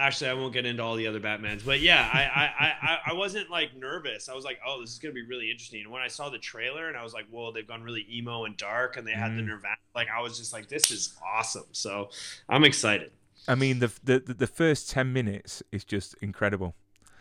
[0.01, 3.13] actually i won't get into all the other batmans but yeah I, I i i
[3.13, 6.01] wasn't like nervous i was like oh this is gonna be really interesting and when
[6.01, 8.97] i saw the trailer and i was like whoa they've gone really emo and dark
[8.97, 9.47] and they had the Mm.
[9.47, 12.09] nirvana like i was just like this is awesome so
[12.49, 13.11] i'm excited
[13.47, 16.75] I mean the the the first ten minutes is just incredible.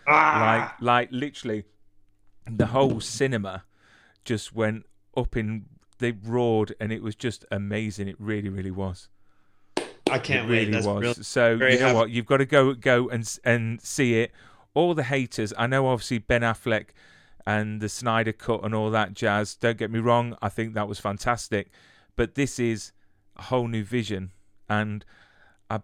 [0.06, 0.74] Ah!
[0.80, 1.64] Like like literally,
[2.46, 3.64] the whole cinema
[4.22, 4.84] just went
[5.16, 5.64] up in.
[5.98, 8.06] They roared, and it was just amazing.
[8.08, 9.08] It really, really was.
[10.12, 11.00] I can't it wait really that's was.
[11.02, 11.94] really so you know happy.
[11.94, 12.10] what?
[12.10, 14.32] You've got to go go and and see it.
[14.74, 15.52] All the haters.
[15.58, 16.88] I know, obviously Ben Affleck
[17.46, 19.54] and the Snyder cut and all that jazz.
[19.56, 20.36] Don't get me wrong.
[20.40, 21.70] I think that was fantastic,
[22.14, 22.92] but this is
[23.36, 24.30] a whole new vision,
[24.68, 25.04] and
[25.68, 25.80] I,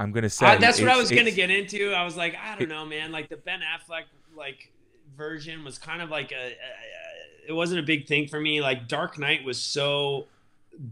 [0.00, 2.52] I'm going to say that's what i was gonna get into i was like i
[2.52, 4.04] don't it- know man like the ben affleck
[4.36, 4.70] like
[5.16, 8.86] version was kind of like a, a it wasn't a big thing for me like
[8.88, 10.26] dark knight was so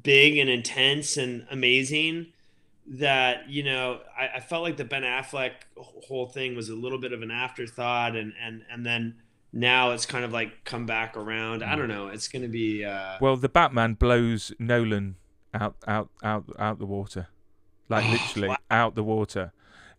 [0.02, 2.26] big and intense and amazing
[2.88, 6.98] that you know I, I felt like the Ben Affleck whole thing was a little
[6.98, 9.16] bit of an afterthought, and and and then
[9.52, 11.62] now it's kind of like come back around.
[11.62, 12.08] I don't know.
[12.08, 12.84] It's gonna be.
[12.84, 15.16] Uh, Well, the Batman blows Nolan
[15.54, 17.28] out, out, out, out the water,
[17.88, 18.56] like Oh, literally wow.
[18.70, 19.52] out the water.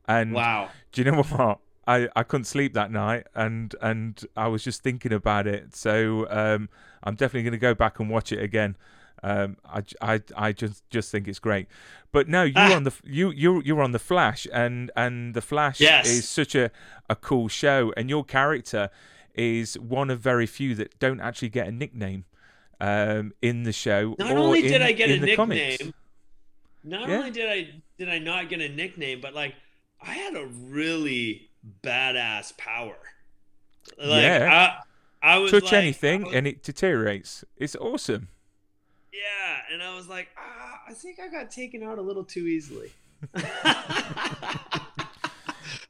[0.08, 0.70] And wow.
[0.92, 1.60] do you know what?
[1.88, 5.76] I, I couldn't sleep that night, and and I was just thinking about it.
[5.76, 6.70] So um,
[7.04, 8.76] I'm definitely going to go back and watch it again.
[9.24, 11.68] Um, I, I, I just just think it's great.
[12.12, 12.76] But no, you Ah.
[12.76, 16.08] on the you you you're on the Flash, and and the Flash Yes.
[16.08, 16.72] is such a
[17.10, 18.90] a cool show, and your character
[19.34, 22.26] is one of very few that don't actually get a nickname
[22.82, 24.16] um, in the show.
[24.20, 25.80] Not only in, did I get a the comics.
[25.80, 25.94] nickname,
[26.84, 27.18] not Yeah.
[27.18, 29.56] only did I did I not get a nickname, but like
[30.02, 31.50] I had a really
[31.84, 32.98] badass power.
[33.98, 34.80] Like, Yeah.
[35.24, 37.44] I, I was Touch like, anything was- and it deteriorates.
[37.58, 38.28] It's awesome.
[39.18, 42.46] Yeah, and I was like, ah, I think I got taken out a little too
[42.46, 42.92] easily.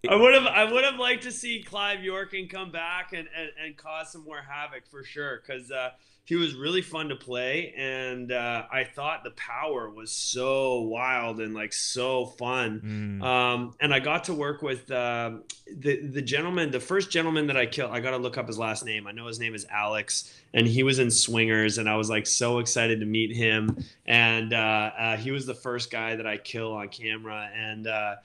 [0.09, 3.49] I would have, I would have liked to see Clive Yorkin come back and, and,
[3.61, 5.89] and cause some more havoc for sure, because uh,
[6.27, 11.39] he was really fun to play, and uh, I thought the power was so wild
[11.39, 13.21] and like so fun.
[13.21, 13.23] Mm.
[13.23, 15.37] Um, and I got to work with uh,
[15.73, 17.91] the the gentleman, the first gentleman that I killed.
[17.91, 19.07] I got to look up his last name.
[19.07, 22.27] I know his name is Alex, and he was in Swingers, and I was like
[22.27, 23.77] so excited to meet him.
[24.05, 28.15] And uh, uh, he was the first guy that I kill on camera, and uh,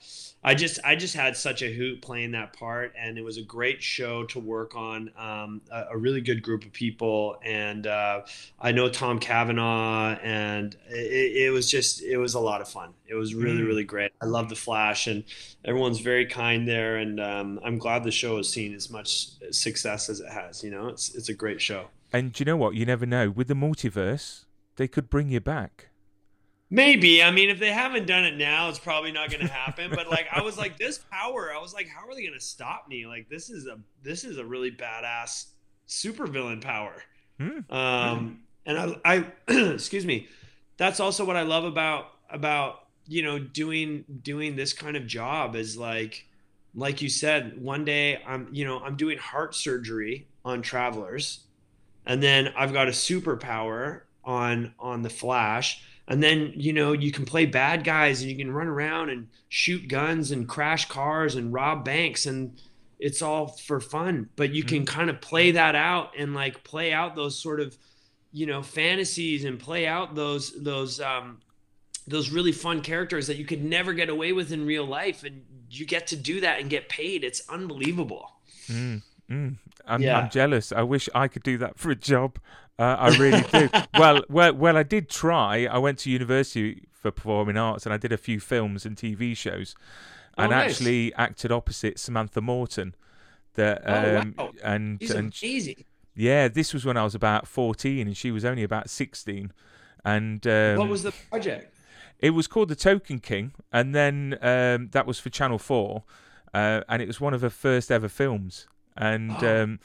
[0.43, 3.43] I just I just had such a hoot playing that part, and it was a
[3.43, 5.09] great show to work on.
[5.17, 8.25] Um, a, a really good group of people, and uh,
[8.59, 12.93] I know Tom Cavanagh, and it, it was just it was a lot of fun.
[13.07, 13.67] It was really Mm.
[13.67, 14.11] really great.
[14.21, 15.23] I love the Flash, and
[15.63, 20.09] everyone's very kind there, and um, I'm glad the show has seen as much success
[20.09, 20.63] as it has.
[20.63, 21.87] You know, it's it's a great show.
[22.11, 22.75] And you know what?
[22.75, 23.29] You never know.
[23.29, 25.89] With the multiverse, they could bring you back.
[26.69, 27.21] Maybe.
[27.21, 29.91] I mean, if they haven't done it now, it's probably not going to happen.
[29.93, 31.51] but like, I was like, this power.
[31.55, 33.05] I was like, how are they going to stop me?
[33.05, 35.47] Like, this is a this is a really badass
[35.87, 36.95] supervillain power.
[37.39, 37.73] Hmm.
[37.73, 39.25] Um, and I, I
[39.73, 40.27] excuse me.
[40.77, 45.55] That's also what I love about about you know doing doing this kind of job
[45.55, 46.27] is like
[46.75, 51.41] like you said one day i'm you know i'm doing heart surgery on travelers
[52.05, 57.11] and then i've got a superpower on on the flash and then you know you
[57.11, 61.35] can play bad guys and you can run around and shoot guns and crash cars
[61.35, 62.57] and rob banks and
[63.03, 66.93] it's all for fun but you can kind of play that out and like play
[66.93, 67.77] out those sort of
[68.31, 71.39] you know fantasies and play out those those um
[72.07, 75.43] those really fun characters that you could never get away with in real life and
[75.69, 78.29] you get to do that and get paid it's unbelievable
[79.29, 80.19] Mm, I'm, Yeah.
[80.19, 80.71] I'm jealous.
[80.71, 82.39] I wish I could do that for a job.
[82.79, 83.69] Uh, I really do.
[83.97, 85.65] well, well, well, I did try.
[85.65, 89.35] I went to university for performing arts, and I did a few films and TV
[89.35, 89.75] shows,
[90.37, 90.71] and Oh, nice.
[90.71, 92.95] actually acted opposite Samantha Morton.
[93.55, 94.51] That Oh, um, wow.
[94.63, 98.43] and he's and amazing yeah, this was when I was about fourteen, and she was
[98.45, 99.51] only about sixteen.
[100.05, 101.73] And um, what was the project
[102.19, 106.03] it was called The Token King, and then um, that was for Channel Four,
[106.53, 108.67] uh, and it was one of her first ever films.
[108.95, 109.63] And Oh.
[109.63, 109.79] um,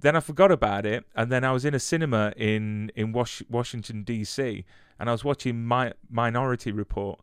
[0.00, 3.42] then I forgot about it, and then I was in a cinema in in Wash-
[3.48, 4.64] Washington D.C.
[4.98, 7.20] and I was watching My Minority Report,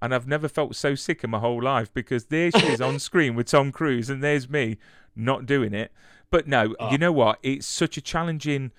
[0.00, 2.98] and I've never felt so sick in my whole life because there she is on
[3.00, 4.78] screen with Tom Cruise, and there's me
[5.14, 5.92] not doing it.
[6.30, 6.90] But no, ah.
[6.90, 7.38] you know what?
[7.42, 8.72] It's such a challenging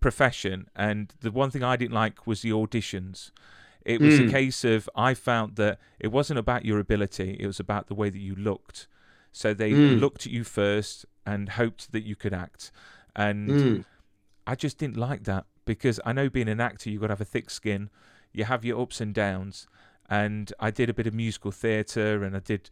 [0.00, 3.30] profession, and the one thing I didn't like was the auditions.
[3.84, 4.30] It was a hmm.
[4.30, 8.10] case of I found that it wasn't about your ability; it was about the way
[8.10, 8.86] that you looked.
[9.32, 9.94] So they hmm.
[9.94, 12.70] looked at you first and hoped that you could act,
[13.14, 13.80] and hmm.
[14.46, 17.20] I just didn't like that because I know being an actor, you've got to have
[17.20, 17.90] a thick skin.
[18.32, 19.66] You have your ups and downs,
[20.08, 22.70] and I did a bit of musical theatre, and I did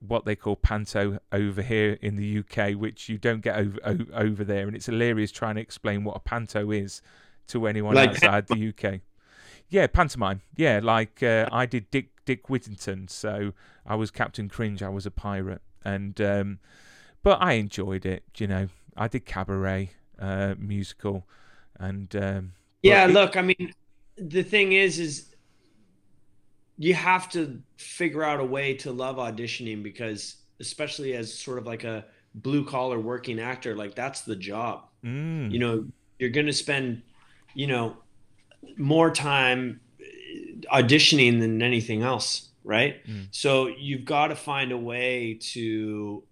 [0.00, 4.06] what they call panto over here in the UK, which you don't get over o-
[4.14, 7.02] over there, and it's hilarious trying to explain what a panto is
[7.48, 9.00] to anyone Like outside the UK.
[9.68, 10.42] Yeah, pantomime.
[10.56, 13.52] Yeah, like uh, I did Dick Dick Whittington, so
[13.86, 14.82] I was Captain Cringe.
[14.82, 16.58] I was a pirate, and um,
[17.22, 18.22] but I enjoyed it.
[18.36, 21.26] You know, I did cabaret uh, musical,
[21.78, 23.74] and um, Yeah, it- look, I mean,
[24.16, 25.34] the thing is, is
[26.78, 31.66] you have to figure out a way to love auditioning because, especially as sort of
[31.66, 32.04] like a
[32.34, 34.84] blue collar working actor, like that's the job.
[35.04, 35.86] mm, You know,
[36.18, 37.02] you're going to spend,
[37.54, 37.96] you know,
[38.76, 39.80] more time
[40.72, 42.96] auditioning than anything else, right?
[43.30, 46.22] So you've got to find a way to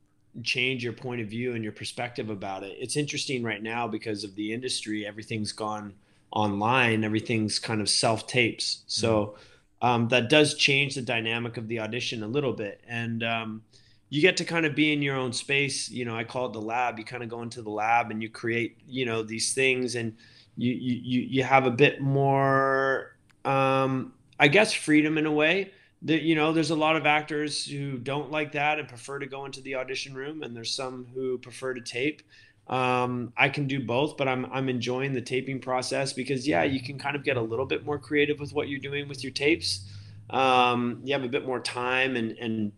[0.42, 2.76] change your point of view and your perspective about it.
[2.78, 5.94] It's interesting right now because of the industry, everything's gone
[6.30, 8.82] online, everything's kind of self tapes.
[8.86, 9.36] So
[9.82, 12.80] um, that does change the dynamic of the audition a little bit.
[12.88, 13.62] And um,
[14.08, 15.90] you get to kind of be in your own space.
[15.90, 16.98] You know, I call it the lab.
[16.98, 20.16] You kind of go into the lab and you create, you know, these things and
[20.56, 25.72] you, you, you, have a bit more, um, I guess, freedom in a way
[26.02, 29.26] that you know there's a lot of actors who don't like that and prefer to
[29.26, 32.22] go into the audition room and there's some who prefer to tape
[32.68, 36.80] um, i can do both but i'm i'm enjoying the taping process because yeah you
[36.80, 39.32] can kind of get a little bit more creative with what you're doing with your
[39.32, 39.92] tapes.
[40.28, 42.72] Um, you have a bit more time and and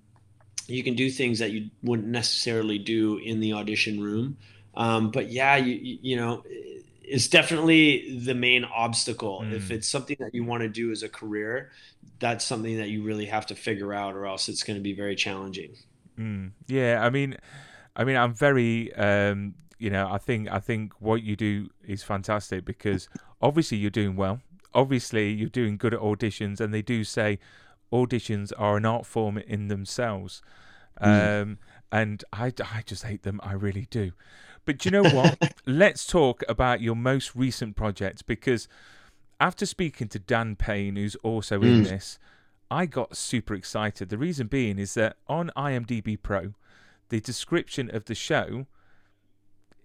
[0.66, 4.36] you can do things that you wouldn't necessarily do in the audition room.
[4.74, 6.44] Um, but yeah you you know
[7.10, 9.42] it's definitely the main obstacle.
[9.50, 11.70] If it's something that you want to do as a career
[12.18, 14.92] that's something that you really have to figure out or else it's going to be
[14.92, 15.72] very challenging.
[16.18, 17.36] Mm, yeah, I mean,
[17.94, 22.02] I mean, I'm very, um, you know, I think I think what you do is
[22.02, 23.08] fantastic because
[23.40, 24.40] obviously you're doing well.
[24.74, 27.38] Obviously you're doing good at auditions, and they do say
[27.92, 30.42] auditions are an art form in themselves.
[31.00, 31.58] Um,
[31.92, 33.40] and I, I just hate them.
[33.42, 34.12] I really do.
[34.64, 35.54] But do you know what?
[35.66, 38.68] Let's talk about your most recent project because
[39.40, 42.18] after speaking to Dan Payne, who's also in this,
[42.70, 44.08] I got super excited.
[44.08, 46.54] The reason being is that on IMDb Pro,
[47.08, 48.66] the description of the show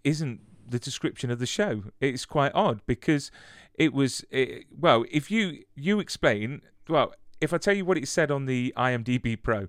[0.03, 1.83] isn't the description of the show.
[1.99, 3.31] It's quite odd because
[3.75, 5.05] it was it, well.
[5.11, 9.41] If you you explain well, if I tell you what it said on the IMDb
[9.41, 9.67] Pro,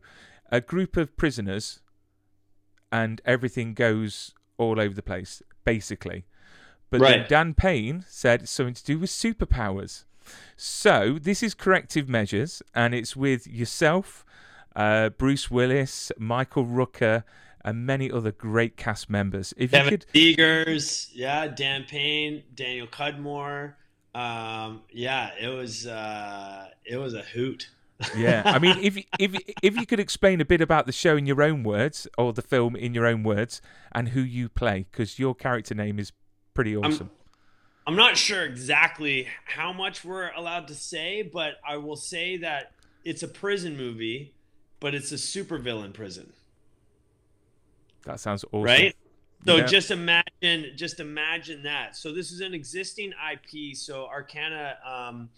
[0.50, 1.80] a group of prisoners,
[2.92, 6.24] and everything goes all over the place, basically.
[6.90, 10.04] But then Dan Payne said it's something to do with superpowers.
[10.56, 14.24] So this is corrective measures, and it's with yourself,
[14.76, 17.24] uh, Bruce Willis, Michael Rooker,
[17.64, 19.54] and many other great cast members.
[19.56, 23.74] If you Kevin could, Zegers, yeah, Dan Payne, Daniel Cudmore.
[24.14, 27.70] Um, yeah, it was uh, it was a hoot.
[28.16, 31.26] yeah, I mean, if if if you could explain a bit about the show in
[31.26, 33.62] your own words, or the film in your own words,
[33.92, 36.12] and who you play, because your character name is
[36.54, 37.10] pretty awesome.
[37.86, 42.72] I'm not sure exactly how much we're allowed to say, but I will say that
[43.04, 44.32] it's a prison movie,
[44.80, 46.32] but it's a supervillain prison,
[48.04, 48.62] that sounds awesome.
[48.62, 48.96] right?
[49.46, 49.66] So Yeah.
[49.66, 51.96] just imagine, just imagine that.
[51.96, 53.76] So this is an existing IP.
[53.76, 55.28] So Arcana um,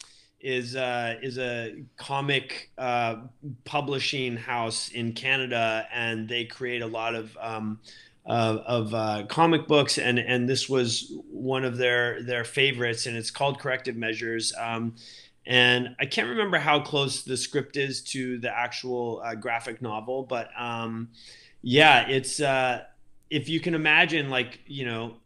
[0.41, 3.17] is uh, is a comic uh,
[3.65, 7.81] publishing house in Canada, and they create a lot of um,
[8.27, 13.17] uh, of uh, comic books, and and this was one of their their favorites, and
[13.17, 14.53] it's called Corrective Measures.
[14.59, 14.95] Um,
[15.47, 20.25] and I can't remember how close the script is to the actual uh, graphic novel,
[20.25, 21.11] but um,
[21.63, 22.85] yeah, it's uh,
[23.31, 25.17] if you can imagine, like you know,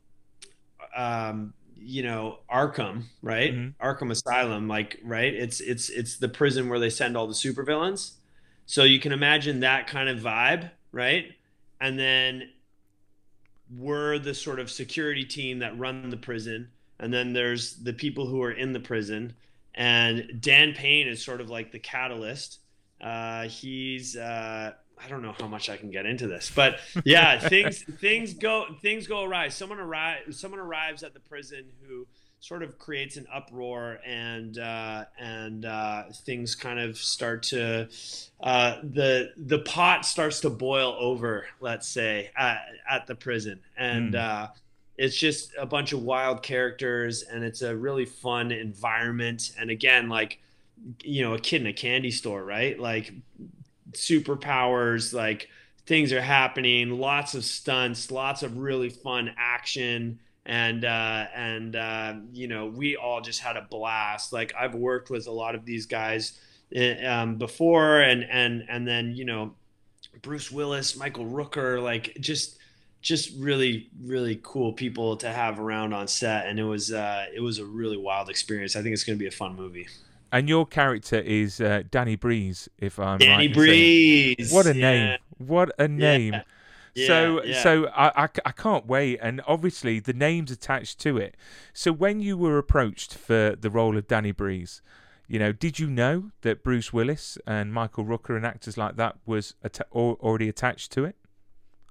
[0.97, 3.55] um, you know, Arkham, right?
[3.55, 3.85] Mm-hmm.
[3.85, 5.33] Arkham Asylum, like right?
[5.33, 8.13] It's it's it's the prison where they send all the supervillains.
[8.67, 11.33] So you can imagine that kind of vibe, right?
[11.81, 12.51] And then
[13.77, 16.69] we're the sort of security team that run the prison,
[16.99, 19.35] and then there's the people who are in the prison,
[19.75, 22.61] and Dan Payne is sort of like the catalyst.
[23.01, 24.73] Uh, he's uh,
[25.03, 28.67] I don't know how much I can get into this, but yeah, things things go
[28.81, 29.49] things go awry.
[29.49, 32.07] Someone arrives someone arrives at the prison who
[32.41, 37.87] sort of creates an uproar and uh, and uh, things kind of start to
[38.41, 44.15] uh, the the pot starts to boil over let's say at, at the prison and
[44.15, 44.51] mm.
[44.97, 50.09] it's just a bunch of wild characters and it's a really fun environment and again
[50.09, 50.41] like
[51.05, 53.13] you know a kid in a candy store right like
[53.93, 55.49] superpowers like
[55.87, 62.15] things are happening lots of stunts lots of really fun action and uh, and uh,
[62.33, 64.33] you know we all just had a blast.
[64.33, 66.41] Like I've worked with a lot of these guys
[66.75, 69.55] eh, um, before, and and and then you know
[70.23, 72.59] Bruce Willis, Michael Rooker, like just
[73.03, 77.41] just really really cool people to have around on set, and it was uh, it
[77.41, 78.77] was a really wild experience.
[78.77, 79.89] I think it's going to be a fun movie.
[80.33, 83.55] And your character is uh, Danny Breeze, if I'm Danny right.
[83.55, 84.53] Breeze.
[84.53, 84.81] What a yeah.
[84.81, 85.19] name!
[85.39, 86.35] What a name!
[86.35, 86.43] Yeah
[86.95, 87.63] so yeah.
[87.63, 91.37] so I, I, I can't wait and obviously the name's attached to it
[91.73, 94.83] so when you were approached for the role of danny breeze
[95.29, 99.17] you know did you know that bruce willis and michael rooker and actors like that
[99.27, 101.17] was at- already attached to it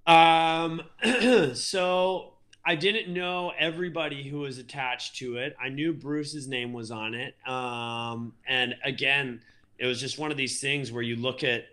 [0.06, 0.82] um
[1.54, 2.34] so
[2.70, 7.14] i didn't know everybody who was attached to it i knew bruce's name was on
[7.14, 9.42] it um and again
[9.78, 11.66] it was just one of these things where you look at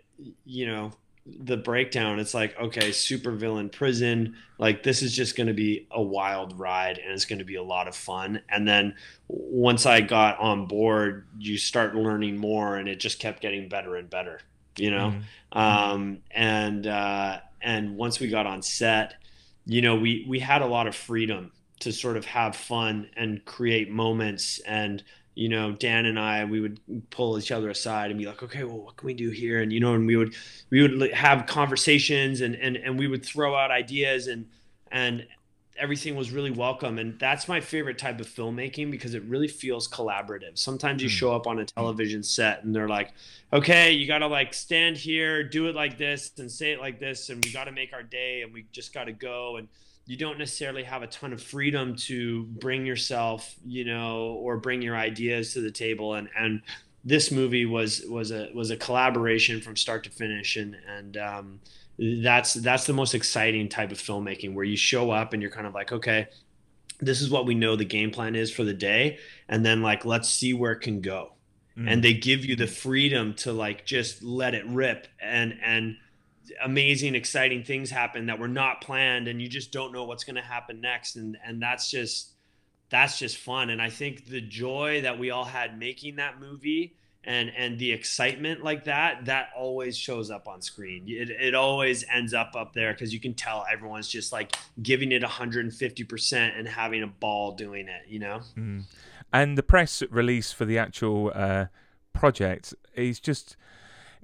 [0.45, 0.91] you know
[1.39, 4.35] the breakdown, it's like, okay, super villain prison.
[4.57, 7.55] Like this is just going to be a wild ride and it's going to be
[7.55, 8.41] a lot of fun.
[8.49, 8.95] And then
[9.27, 13.95] once I got on board, you start learning more and it just kept getting better
[13.95, 14.39] and better,
[14.77, 15.13] you know?
[15.53, 15.57] Mm-hmm.
[15.57, 19.15] Um, and, uh, and once we got on set,
[19.67, 21.51] you know, we, we had a lot of freedom
[21.81, 25.03] to sort of have fun and create moments and,
[25.35, 26.79] you know, Dan and I, we would
[27.11, 29.61] pull each other aside and be like, okay, well, what can we do here?
[29.61, 30.33] And, you know, and we would,
[30.71, 34.47] we would have conversations and, and, and we would throw out ideas and,
[34.91, 35.27] and
[35.79, 36.97] everything was really welcome.
[36.97, 40.57] And that's my favorite type of filmmaking because it really feels collaborative.
[40.57, 41.13] Sometimes you hmm.
[41.13, 43.13] show up on a television set and they're like,
[43.53, 46.99] okay, you got to like stand here, do it like this and say it like
[46.99, 47.29] this.
[47.29, 49.57] And we got to make our day and we just got to go.
[49.57, 49.67] And,
[50.09, 54.81] you don't necessarily have a ton of freedom to bring yourself, you know, or bring
[54.81, 56.13] your ideas to the table.
[56.13, 56.61] And and
[57.03, 61.59] this movie was was a was a collaboration from start to finish, and and um,
[61.99, 65.67] that's that's the most exciting type of filmmaking where you show up and you're kind
[65.67, 66.27] of like, okay,
[66.99, 70.05] this is what we know the game plan is for the day, and then like
[70.05, 71.33] let's see where it can go.
[71.77, 71.91] Mm.
[71.91, 75.95] And they give you the freedom to like just let it rip and and
[76.63, 80.35] amazing, exciting things happen that were not planned, and you just don't know what's going
[80.35, 82.33] to happen next, and and that's just
[82.89, 83.69] that's just fun.
[83.69, 86.95] And I think the joy that we all had making that movie
[87.27, 92.03] and and the excitement like that that always shows up on screen it, it always
[92.11, 96.67] ends up up there because you can tell everyone's just like giving it 150% and
[96.67, 98.81] having a ball doing it you know mm.
[99.33, 101.65] and the press release for the actual uh,
[102.13, 103.57] project is just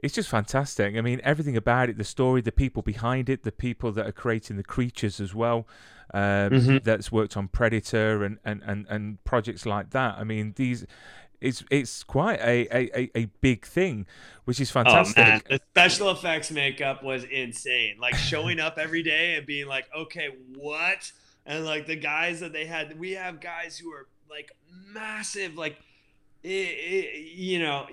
[0.01, 0.97] it's just fantastic.
[0.97, 4.12] I mean, everything about it, the story, the people behind it, the people that are
[4.12, 5.66] creating the creatures as well.
[6.14, 6.78] Um, mm-hmm.
[6.84, 10.16] That's worked on Predator and, and, and, and projects like that.
[10.18, 10.86] I mean, these
[11.44, 14.06] it's it's quite a, a, a big thing,
[14.46, 15.46] which is oh, fantastic.
[15.50, 17.98] Oh, the special effects makeup was insane.
[18.00, 21.12] Like showing up every day and being like, okay, what?
[21.46, 24.52] And like the guys that they had, we have guys who are like
[24.94, 25.78] massive, like
[26.44, 27.88] it, it, you know,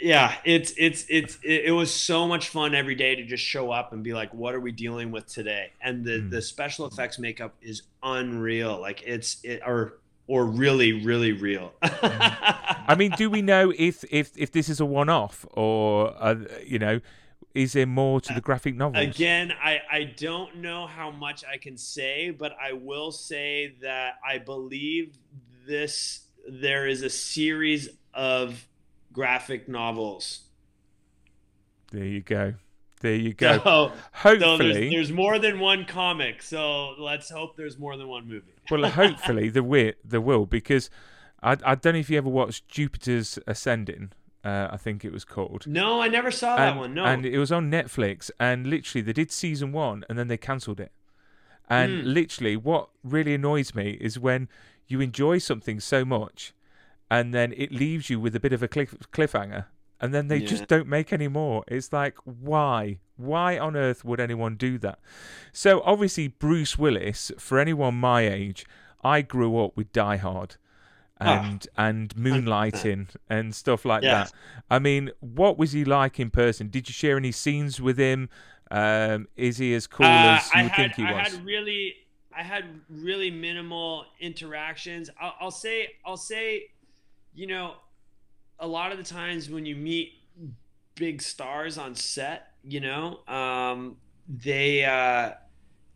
[0.00, 3.70] yeah, it's it's it's it, it, was so much fun every day to just show
[3.70, 5.72] up and be like, what are we dealing with today?
[5.82, 6.30] And the mm.
[6.30, 8.80] the special effects makeup is unreal.
[8.80, 9.99] Like it's it or
[10.30, 11.74] or really really real.
[11.82, 16.36] I mean, do we know if if if this is a one off or uh,
[16.64, 17.00] you know?
[17.52, 19.00] Is there more to the graphic novel?
[19.00, 24.20] Again, I, I don't know how much I can say, but I will say that
[24.24, 25.18] I believe
[25.66, 28.68] this there is a series of
[29.12, 30.42] graphic novels.
[31.90, 32.54] There you go.
[33.00, 33.54] There you go.
[33.54, 36.40] So, so hopefully, there's, there's more than one comic.
[36.40, 38.49] So let's hope there's more than one movie.
[38.70, 40.90] Well, hopefully there will, there will because
[41.42, 44.12] I, I don't know if you ever watched Jupiter's Ascending.
[44.42, 45.66] Uh, I think it was called.
[45.66, 46.94] No, I never saw that and, one.
[46.94, 50.38] No, and it was on Netflix, and literally they did season one, and then they
[50.38, 50.92] cancelled it.
[51.68, 52.14] And Mm.
[52.14, 54.48] literally, what really annoys me is when
[54.88, 56.52] you enjoy something so much,
[57.10, 59.66] and then it leaves you with a bit of a cliff, cliffhanger,
[60.00, 60.46] and then they Yeah.
[60.46, 61.64] just don't make any more.
[61.68, 62.98] It's like, why?
[63.16, 64.98] Why on earth would anyone do that?
[65.52, 68.64] So obviously, Bruce Willis, for anyone my age,
[69.04, 70.56] I grew up with Die Hard.
[71.22, 71.42] Ah.
[71.50, 74.30] And and moonlighting and stuff like Yes.
[74.30, 74.38] that.
[74.70, 76.68] I mean, what was he like in person?
[76.68, 78.30] Did you share any scenes with him?
[78.70, 81.32] Um, is he as cool Uh, as you I had, think he I was?
[81.34, 81.94] had really,
[82.34, 85.10] I had really minimal interactions.
[85.20, 86.70] I'll, I'll say, I'll say,
[87.34, 87.74] you know,
[88.60, 90.12] a lot of the times when you meet
[90.94, 93.96] big stars on set, you know, um,
[94.28, 95.32] they, uh,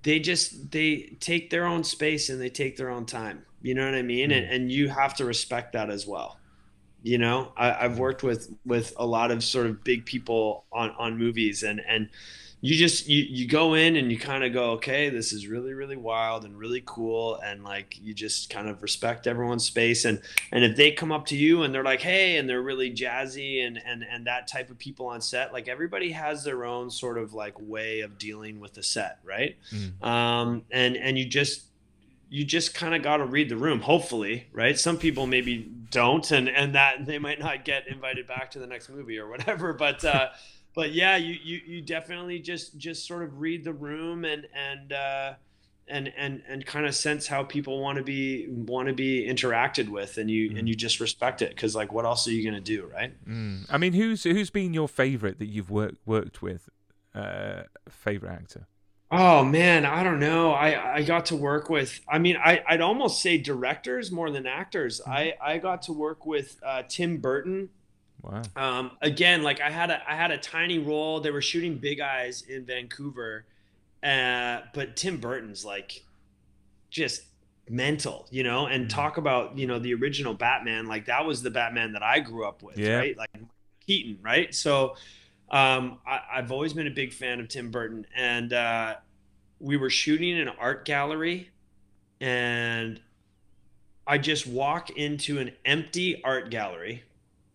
[0.02, 3.44] they just they take their own space and they take their own time.
[3.62, 4.30] You know what I mean?
[4.30, 6.38] And, and you have to respect that as well.
[7.02, 10.90] You know, I, I've worked with with a lot of sort of big people on
[10.98, 12.08] on movies, and and
[12.64, 15.74] you just you you go in and you kind of go okay this is really
[15.74, 20.06] really wild and really cool and like you just kind of respect everyone's space.
[20.06, 22.90] And and if they come up to you and they're like hey and they're really
[22.90, 26.90] jazzy and and and that type of people on set like everybody has their own
[26.90, 29.58] sort of like way of dealing with the set right?
[30.02, 31.64] Um and and you just
[32.30, 34.78] you just kind of got to read the room hopefully right?
[34.78, 38.66] Some people maybe don't and and that they might not get invited back to the
[38.66, 40.28] next movie or whatever but uh
[40.74, 44.92] but yeah, you, you you definitely just just sort of read the room and and
[44.92, 45.34] uh,
[45.88, 49.88] and and and kind of sense how people want to be want to be interacted
[49.88, 52.60] with, and you and you just respect it because like what else are you gonna
[52.60, 53.12] do, right?
[53.28, 53.66] Mm.
[53.70, 56.68] I mean, who's who's been your favourite that you've worked worked with?
[57.14, 58.66] Uh, favourite actor?
[59.10, 60.50] Oh man, I don't know.
[60.50, 62.00] I I got to work with.
[62.08, 65.00] I mean, I I'd almost say directors more than actors.
[65.06, 67.68] I I got to work with uh, Tim Burton.
[68.24, 68.42] Wow.
[68.56, 71.20] Um, again, like I had a I had a tiny role.
[71.20, 73.44] They were shooting Big Eyes in Vancouver,
[74.02, 76.02] uh, but Tim Burton's like
[76.90, 77.24] just
[77.68, 78.66] mental, you know.
[78.66, 80.86] And talk about you know the original Batman.
[80.86, 82.96] Like that was the Batman that I grew up with, Yeah.
[82.96, 83.16] right?
[83.18, 83.30] Like
[83.86, 84.54] Keaton, right?
[84.54, 84.96] So
[85.50, 88.94] um, I, I've always been a big fan of Tim Burton, and uh,
[89.60, 91.50] we were shooting in an art gallery,
[92.22, 93.00] and
[94.06, 97.02] I just walk into an empty art gallery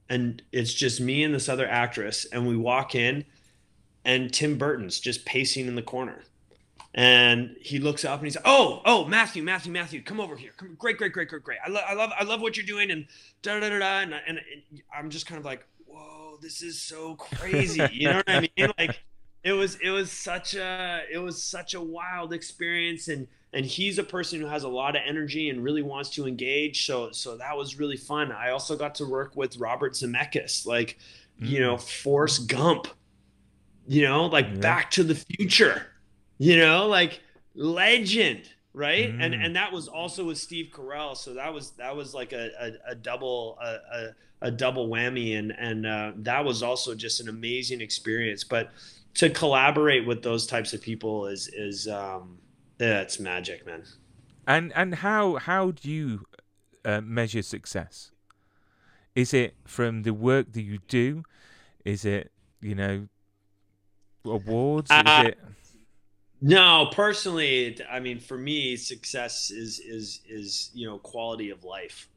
[0.10, 3.26] and it's just me and this other actress and we walk in
[4.04, 6.24] and tim burton's just pacing in the corner.
[6.96, 10.52] And he looks up and he's like oh oh matthew matthew matthew come over here.
[10.58, 11.60] Come great great great great great.
[11.66, 13.06] I, lo- I love i love what you're doing and
[13.44, 16.82] da da da da and, and, and i'm just kind of like whoa this is
[16.82, 17.88] so crazy.
[17.92, 18.72] You know what i mean?
[18.78, 19.00] Like
[19.44, 23.98] it was it was such a it was such a wild experience and and he's
[23.98, 26.86] a person who has a lot of energy and really wants to engage.
[26.86, 28.32] So so that was really fun.
[28.32, 30.98] I also got to work with robert zemeckis like
[31.38, 32.88] you know forrest gump
[33.88, 34.60] you know like Yeah.
[34.60, 35.88] back to the future
[36.38, 37.22] you know like
[37.56, 38.44] legend
[38.74, 39.16] right?
[39.20, 39.46] And Mm.
[39.46, 41.18] and that was also with steve carell.
[41.18, 42.52] So that was that was like a
[42.88, 45.38] a, a double a, a, a double whammy.
[45.40, 48.44] And and uh, that was also just an amazing experience.
[48.44, 48.70] But
[49.16, 52.38] to collaborate with those types of people is is um
[52.80, 53.84] yeah, it's magic man
[54.48, 56.26] And and how how do you
[56.86, 58.12] uh, measure success?
[59.16, 61.24] Is it from the work that you do?
[61.86, 63.08] Is it you know
[64.26, 64.92] awards?
[64.92, 65.38] Uh, Is it
[66.42, 72.10] No, personally, I mean, for me, success is is is you know quality of life.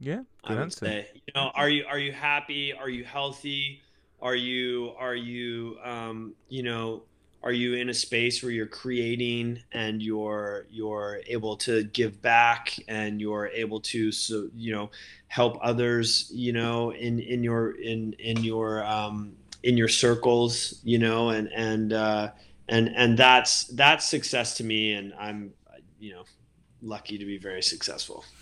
[0.00, 0.22] yeah?
[0.44, 0.84] I would answer.
[0.84, 2.72] say, you know, are you are you happy?
[2.72, 3.80] Are you healthy?
[4.20, 7.04] Are you are you um, you know
[7.44, 12.74] are you in a space where you're creating and you're you're able to give back
[12.88, 14.90] and you're able to so you know
[15.28, 20.98] help others you know in in your in in your um, in your circles you
[20.98, 22.30] know and and uh,
[22.68, 25.52] and and that's that's success to me and I'm
[26.00, 26.24] you know
[26.80, 28.24] lucky to be very successful.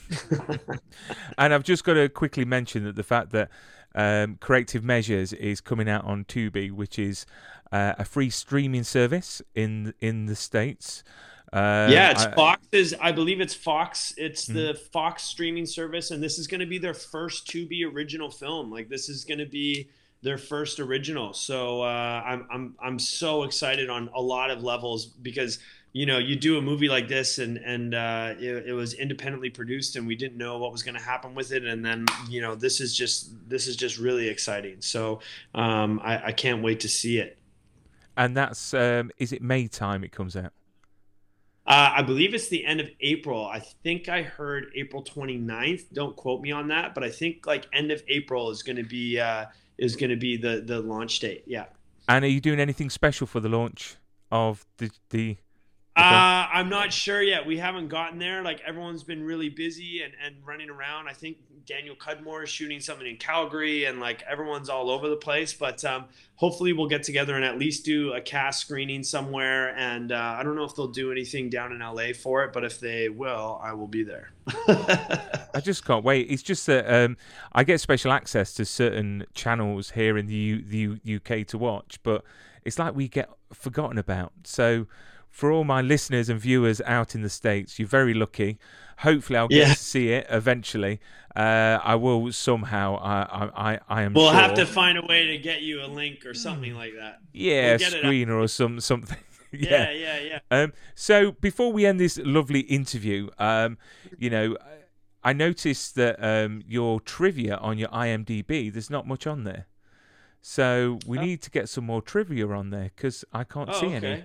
[1.39, 3.49] And I've just got to quickly mention that the fact that
[3.95, 7.27] um, Corrective Measures is coming out on Tubi, which is
[7.73, 11.03] uh, a free streaming service in in the states.
[11.53, 12.95] Uh, yeah, it's I- Fox's.
[13.01, 14.15] I believe it's Fox.
[14.17, 14.55] It's Mm.
[14.55, 18.71] the Fox streaming service, and this is going Tubi their first to be original film.
[18.71, 19.89] Like this is going to be
[20.23, 21.33] their first original.
[21.35, 25.59] So uh, I'm I'm I'm so excited on a lot of levels because
[25.95, 29.51] you know, you do a movie like this, and and uh, it, it was independently
[29.51, 32.41] produced, and we didn't know what was going to happen with it, and then you
[32.41, 34.77] know, this is just this is just really exciting.
[34.81, 35.21] So
[35.55, 37.37] um, I, I can't wait to see it.
[38.17, 40.53] And that's um, is it May time it comes out?
[41.65, 43.47] Uh, I believe it's the end of April.
[43.47, 45.93] I think I heard April 29th.
[45.93, 48.83] Don't quote me on that, but I think like end of April is going to
[48.83, 49.47] be uh,
[49.79, 51.45] is going to be the the launch date.
[51.47, 51.67] Yeah.
[52.09, 53.97] And are you doing anything special for the launch
[54.31, 55.37] of the the?
[55.95, 57.45] Uh, I'm not sure yet.
[57.47, 58.43] We haven't gotten there.
[58.43, 61.07] Like everyone's been really busy and, and running around.
[61.09, 61.37] I think
[61.67, 65.53] Daniel Cudmore is shooting something in Calgary and like everyone's all over the place.
[65.53, 69.77] But um, hopefully we'll get together and at least do a cast screening somewhere.
[69.77, 72.65] And uh, I don't know if they'll do anything down in LA for it, but
[72.65, 74.31] if they will, I will be there.
[75.55, 76.31] I just can't wait.
[76.31, 77.19] It's just that um,
[77.53, 81.59] I get special access to certain channels here in the, U- the U- UK to
[81.59, 82.25] watch, but
[82.65, 84.33] it's like we get forgotten about.
[84.45, 84.87] So
[85.33, 88.59] for all my listeners and viewers out in the states, you're very lucky.
[88.99, 89.75] Hopefully, I'll get Yeah.
[89.75, 91.01] to see it eventually.
[91.35, 92.97] Uh, I will somehow.
[92.99, 94.13] I, I, I, am.
[94.13, 94.39] We'll sure.
[94.41, 97.19] have to find a way to get you a link or something like that.
[97.33, 97.93] yeah, we'll up.
[97.95, 99.19] screener or some something.
[99.55, 100.39] Yeah, yeah, yeah.
[100.51, 103.77] Um, so before we end this lovely interview, um,
[104.17, 104.57] you know,
[105.23, 109.67] I noticed that um, your trivia on your IMDb, there's not much on there.
[110.41, 113.87] So we need to get some more trivia on there because I can't Oh, see
[113.95, 113.97] okay.
[114.07, 114.25] any.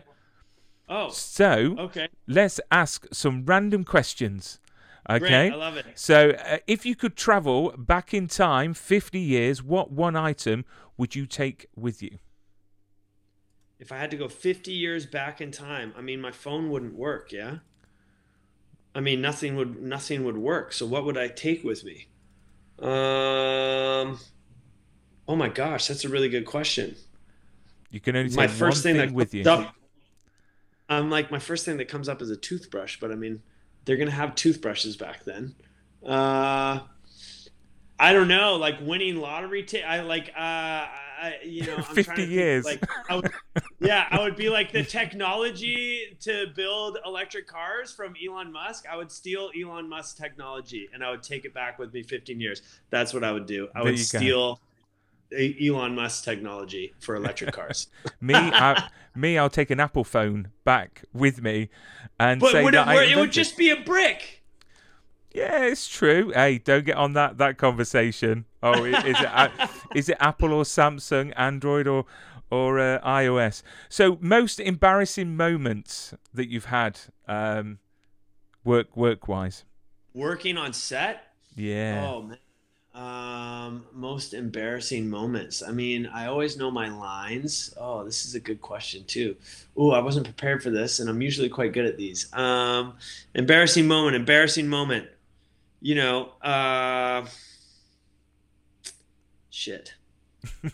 [0.89, 2.07] Oh, So okay.
[2.27, 4.59] let's ask some random questions.
[5.09, 5.19] Okay.
[5.19, 5.51] Great.
[5.51, 5.85] I love it.
[5.95, 10.65] So uh, if you could travel back in time 50 years, what one item
[10.97, 12.19] would you take with you?
[13.79, 16.95] If I had to go 50 years back in time, I mean, my phone wouldn't
[16.95, 17.31] work.
[17.31, 17.59] Yeah.
[18.95, 20.73] I mean, nothing would nothing would work.
[20.73, 22.07] So what would I take with me?
[22.79, 24.19] Um.
[25.27, 26.95] Oh my gosh, that's a really good question.
[27.89, 29.43] You can only take my one first thing, thing that with you.
[29.45, 29.75] up,
[30.89, 33.41] I'm like my first thing that comes up is a toothbrush, but I mean,
[33.85, 35.55] they're gonna have toothbrushes back then.
[36.05, 36.79] Uh,
[37.99, 39.63] I don't know, like winning lottery.
[39.63, 40.85] T- I like, uh,
[41.19, 42.65] I, you know, I'm 50 trying to think, years.
[42.65, 43.31] like, I would,
[43.79, 48.85] yeah, I would be like the technology to build electric cars from Elon Musk.
[48.89, 52.39] I would steal Elon Musk's technology and I would take it back with me 15
[52.39, 52.61] years.
[52.91, 53.67] That's what I would do.
[53.75, 54.59] I There would steal.
[55.31, 57.87] Elon Musk technology for electric cars.
[58.21, 61.69] Me, I, me, I'll take an Apple phone back with me
[62.19, 64.43] and But say would it, that I wor- it would just be a brick.
[65.33, 66.31] Yeah, it's true.
[66.33, 68.45] Hey, don't get on that that conversation.
[68.63, 72.05] Oh, i- is it is it Apple or Samsung, Android or
[72.49, 73.61] or uh, iOS?
[73.89, 77.79] So, most embarrassing moments that you've had, um,
[78.63, 79.63] work work wise.
[80.13, 81.33] Working on set?
[81.55, 82.07] Yeah.
[82.07, 82.37] Oh man.
[82.97, 85.61] Um, most embarrassing moments.
[85.61, 87.71] I mean, I always know my lines.
[87.79, 89.35] Oh, this is a good question too.
[89.79, 92.33] Ooh, I wasn't prepared for this, and I'm usually quite good at these.
[92.33, 92.95] Um,
[93.35, 94.15] embarrassing moment.
[94.15, 95.07] Embarrassing moment.
[95.79, 97.27] You know, uh,
[99.51, 99.93] shit.
[100.65, 100.71] I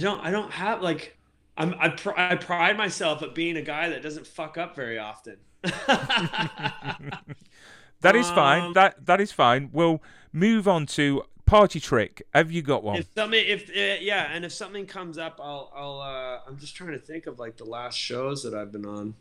[0.00, 0.18] don't.
[0.20, 1.16] I don't have like.
[1.56, 1.76] I'm.
[1.78, 5.36] I, pr- I pride myself at being a guy that doesn't fuck up very often.
[8.00, 8.62] That is fine.
[8.62, 9.70] Um, That that is fine.
[9.72, 12.22] We'll move on to party trick.
[12.34, 12.96] Have you got one?
[12.98, 16.74] if something if uh, yeah and if something comes up i'll i'll uh i'm just
[16.74, 19.14] trying to think of like the last shows that i've been on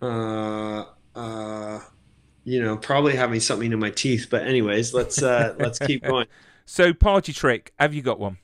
[0.00, 1.80] uh uh
[2.44, 6.26] you know probably having something in my teeth but anyways let's uh let's keep going
[6.64, 7.72] So, party trick.
[7.78, 8.38] Have you got one?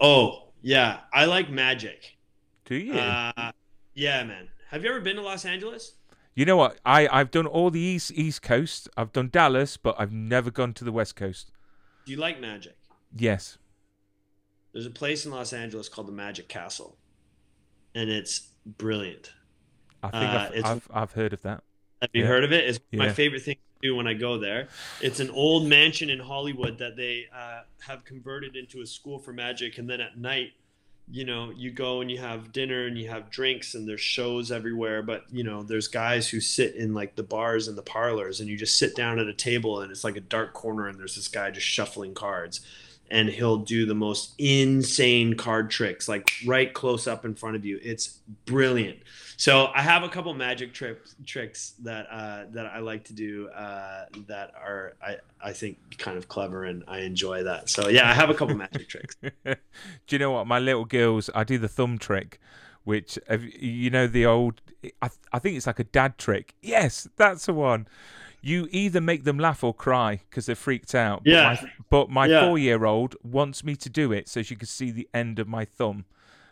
[0.00, 2.16] oh yeah i like magic
[2.64, 2.94] Do you?
[2.94, 3.52] uh
[3.94, 5.92] yeah man have you ever been to los angeles
[6.34, 6.78] You know what?
[6.84, 8.88] I I've done all the east east coast.
[8.96, 11.50] I've done Dallas, but I've never gone to the west coast.
[12.04, 12.76] do you like magic
[13.16, 13.58] Yes.
[14.72, 16.98] there's a place in los angeles called the magic castle
[17.94, 19.32] and it's brilliant
[20.02, 21.62] I think Uh, I've, I've I've heard of that.
[22.02, 22.28] Have you Yeah.
[22.28, 22.64] heard of it?
[22.68, 24.68] It's my favorite thing to do when I go there.
[25.00, 29.32] It's an old mansion in Hollywood that they uh, have converted into a school for
[29.32, 30.50] magic, and then at night,
[31.10, 34.50] you know, you go and you have dinner and you have drinks and there's shows
[34.50, 35.02] everywhere.
[35.02, 38.48] But you know, there's guys who sit in like the bars and the parlors, and
[38.48, 41.16] you just sit down at a table and it's like a dark corner, and there's
[41.16, 42.60] this guy just shuffling cards.
[43.10, 47.64] And he'll do the most insane card tricks, like right close up in front of
[47.64, 47.78] you.
[47.82, 48.98] It's brilliant.
[49.36, 53.48] So I have a couple magic tricks tricks that uh, that I like to do
[53.48, 57.68] uh, that are I, I think kind of clever and I enjoy that.
[57.68, 59.16] So yeah, I have a couple magic tricks.
[59.44, 59.56] do
[60.10, 60.46] you know what?
[60.46, 62.40] My little girls, I do the thumb trick,
[62.84, 63.18] which
[63.58, 64.60] you know the old.
[65.02, 66.54] I I think it's like a dad trick.
[66.62, 67.88] Yes, that's the one.
[68.40, 71.24] You either make them laugh or cry because they're freaked out.
[71.24, 71.42] But Yeah.
[71.62, 72.40] my, but my Yeah.
[72.46, 76.04] four-year-old wants me to do it so she can see the end of my thumb.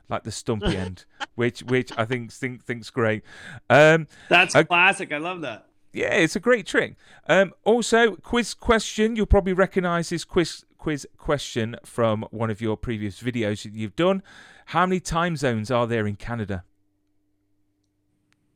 [0.09, 3.23] Like the stumpy end, which which I think think thinks great.
[3.71, 5.13] Um, That's Uh, classic.
[5.13, 5.67] I love that.
[5.93, 6.97] yeah, it's a great trick.
[7.29, 9.17] Um, also, quiz question.
[9.17, 13.97] You'll probably recognise this quiz quiz question from one of your previous videos that you've
[13.97, 14.23] done.
[14.67, 16.65] How many time zones are there in Canada?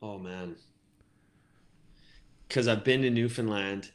[0.03, 0.57] Oh man.
[2.49, 3.91] Cause I've been to Newfoundland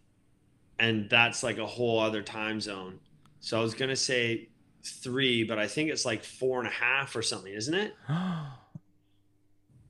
[0.77, 2.99] and that's like a whole other time zone.
[3.39, 4.49] So I was gonna say
[4.83, 7.93] three, but I think it's like four and a half or something, isn't it?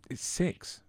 [0.10, 0.82] It's six.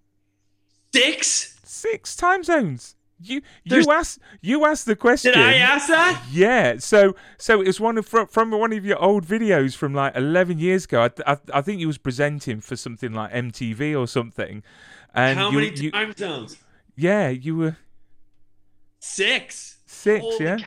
[0.93, 1.59] Six?
[1.65, 2.97] Six time zones.
[3.25, 5.33] You There's- you asked you asked the question.
[5.35, 6.25] Did I ask that?
[6.33, 9.95] Yeah, so so it was one of from, from one of your old videos from
[9.95, 11.03] like eleven years ago.
[11.05, 14.65] I, I, I think you was presenting for something like MTV or something,
[15.15, 16.57] and How you, many you time zones?
[16.97, 17.77] yeah you were
[18.99, 19.79] Six.
[19.87, 20.65] six Holy yeah cow.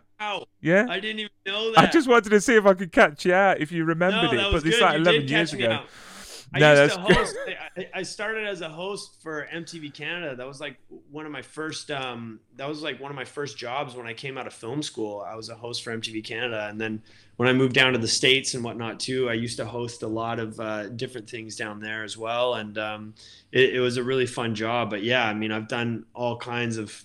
[0.62, 0.86] Yeah.
[0.90, 1.80] I didn't even know that.
[1.80, 4.50] I just wanted to see if I could catch you out if you remembered no,
[4.50, 5.84] it, but it's like You eleven years ago.
[6.54, 7.18] I No, used to that's good.
[7.18, 7.36] host.
[7.78, 10.36] I, I started as a host for MTV Canada.
[10.36, 10.78] That was like
[11.12, 11.92] one of my first.
[11.92, 14.82] Um, that was like one of my first jobs when I came out of film
[14.82, 15.26] school.
[15.28, 17.02] I was a host for MTV Canada, and then
[17.38, 20.08] when I moved down to the states and whatnot too, I used to host a
[20.08, 22.54] lot of uh, different things down there as well.
[22.54, 23.16] And um,
[23.52, 24.90] it, it was a really fun job.
[24.90, 27.04] But yeah, I mean, I've done all kinds of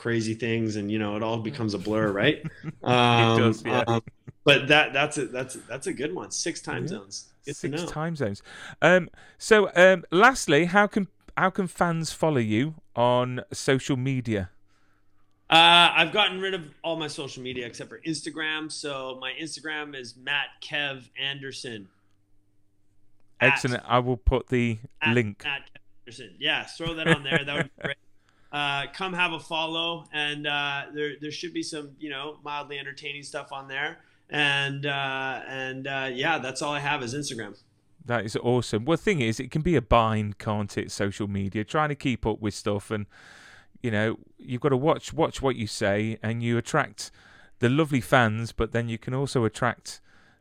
[0.00, 2.42] crazy things, and you know, it all becomes a blur, right?
[2.82, 3.84] Um, does, yeah.
[3.86, 4.02] um,
[4.44, 6.30] but that that's a that's that's a good one.
[6.30, 7.28] Six time zones.
[7.44, 8.42] Good Six time zones.
[8.80, 14.50] Um, so um, lastly, how can how can fans follow you on social media?
[15.50, 18.72] Uh, I've gotten rid of all my social media except for Instagram.
[18.72, 21.88] So my Instagram is Matt Kev Anderson.
[23.40, 23.82] At- Excellent.
[23.86, 25.44] I will put the at link.
[25.44, 26.36] Matt Kev Anderson.
[26.38, 27.44] Yeah, throw that on there.
[27.44, 27.96] That would be great.
[28.52, 32.78] Uh, come have a follow, and uh, there there should be some you know mildly
[32.78, 33.98] entertaining stuff on there.
[34.28, 37.56] And uh, and uh, yeah, that's all I have is Instagram.
[38.04, 38.84] That is awesome.
[38.84, 40.90] Well, the thing is, it can be a bind, can't it?
[40.90, 43.06] Social media, trying to keep up with stuff, and
[43.82, 47.10] you know, you've got to watch watch what you say, and you attract
[47.60, 50.00] the lovely fans, but then you can also attract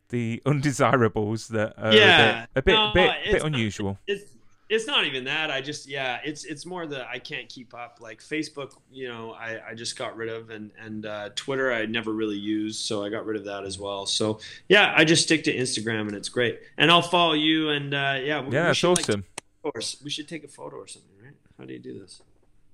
[0.09, 2.45] the undesirables that are Yeah.
[2.55, 3.99] a bit a bit, bit, bit unusual.
[4.07, 4.31] it's
[4.69, 5.49] it's not even that.
[5.49, 7.97] I just yeah it's it's more the i can't keep up.
[7.99, 11.85] Like facebook you know i i just got rid of and and uh, twitter i
[11.87, 14.05] never really used so i got rid of that as well.
[14.05, 16.59] So yeah i just stick to instagram and it's great.
[16.77, 19.25] And i'll follow you and uh yeah we- Yeah, we that's should, like, awesome.
[19.63, 21.33] of course we should take a photo or something right?
[21.57, 22.21] How do you do this?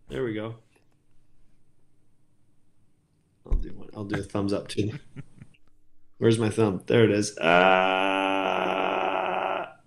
[0.10, 0.56] There we go.
[3.48, 3.90] I'll do one.
[3.96, 4.92] I'll do a thumbs up too.
[6.18, 6.82] Where's my thumb?
[6.88, 7.38] There it is.
[7.38, 7.52] Uh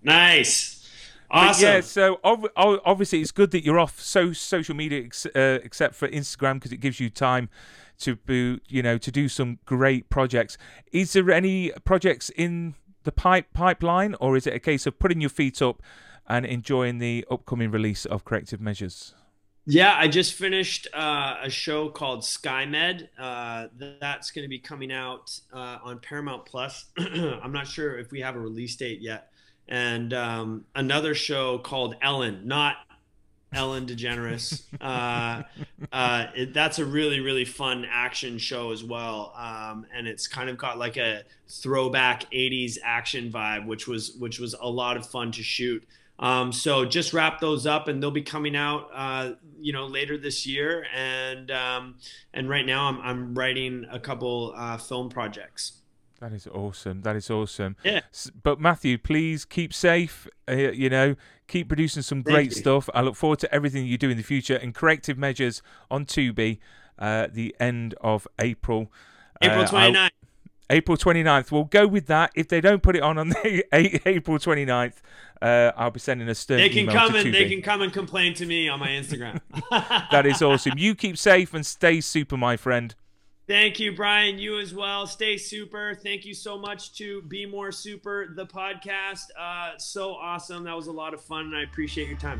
[0.03, 0.78] nice
[1.29, 1.63] But Awesome.
[1.63, 5.59] yeah, so ob- ob- obviously it's good that you're off so social media ex- uh,
[5.63, 7.49] except for Instagram because it gives you time
[7.99, 10.57] to bo- you know to do some great projects.
[10.91, 12.73] Is there any projects in
[13.03, 15.81] the pipe pipeline, or is it a case of putting your feet up
[16.27, 19.13] and enjoying the upcoming release of Corrective Measures?
[19.65, 23.07] Yeah, I just finished uh, a show called SkyMed.
[23.19, 26.85] Uh, th- that's going to be coming out uh, on Paramount Plus.
[26.97, 29.29] I'm not sure if we have a release date yet.
[29.69, 32.77] And um, another show called Ellen, not
[33.53, 34.63] Ellen DeGeneres.
[34.81, 35.43] uh,
[35.93, 39.31] uh, it, that's a really, really fun action show as well.
[39.37, 44.39] Um, and it's kind of got like a throwback 80s action vibe, which was which
[44.39, 45.87] was a lot of fun to shoot.
[46.17, 50.17] Um, so just wrap those up, and they'll be coming out, uh, you know, later
[50.17, 50.85] this year.
[50.93, 51.95] And um,
[52.33, 55.73] and right now, I'm I'm writing a couple uh, film projects.
[56.19, 57.01] That is awesome.
[57.03, 57.77] That is awesome.
[57.83, 58.01] Yeah.
[58.43, 60.27] But Matthew, please keep safe.
[60.49, 61.15] Uh, you know,
[61.47, 62.55] keep producing some great you.
[62.57, 62.89] stuff.
[62.93, 64.55] I look forward to everything you do in the future.
[64.57, 66.59] And corrective measures on Tubi,
[66.97, 68.91] uh, the end of April.
[69.41, 70.09] April Uh, I'll- 29th.
[70.71, 71.51] April 29th.
[71.51, 72.31] We'll go with that.
[72.35, 73.63] If they don't put it on on the
[74.05, 74.97] April 29th,
[75.41, 77.81] uh, I'll be sending a stern They can email come to and they can come
[77.81, 79.39] and complain to me on my Instagram.
[80.11, 80.73] That is awesome.
[80.77, 82.93] You keep safe and stay super, my friend.
[83.49, 84.37] Thank you, Brian.
[84.37, 85.07] You as well.
[85.07, 85.95] Stay super.
[85.95, 89.23] Thank you so much to Be More Super, the podcast.
[89.35, 90.65] Uh, so awesome.
[90.65, 92.39] That was a lot of fun, and I appreciate your time.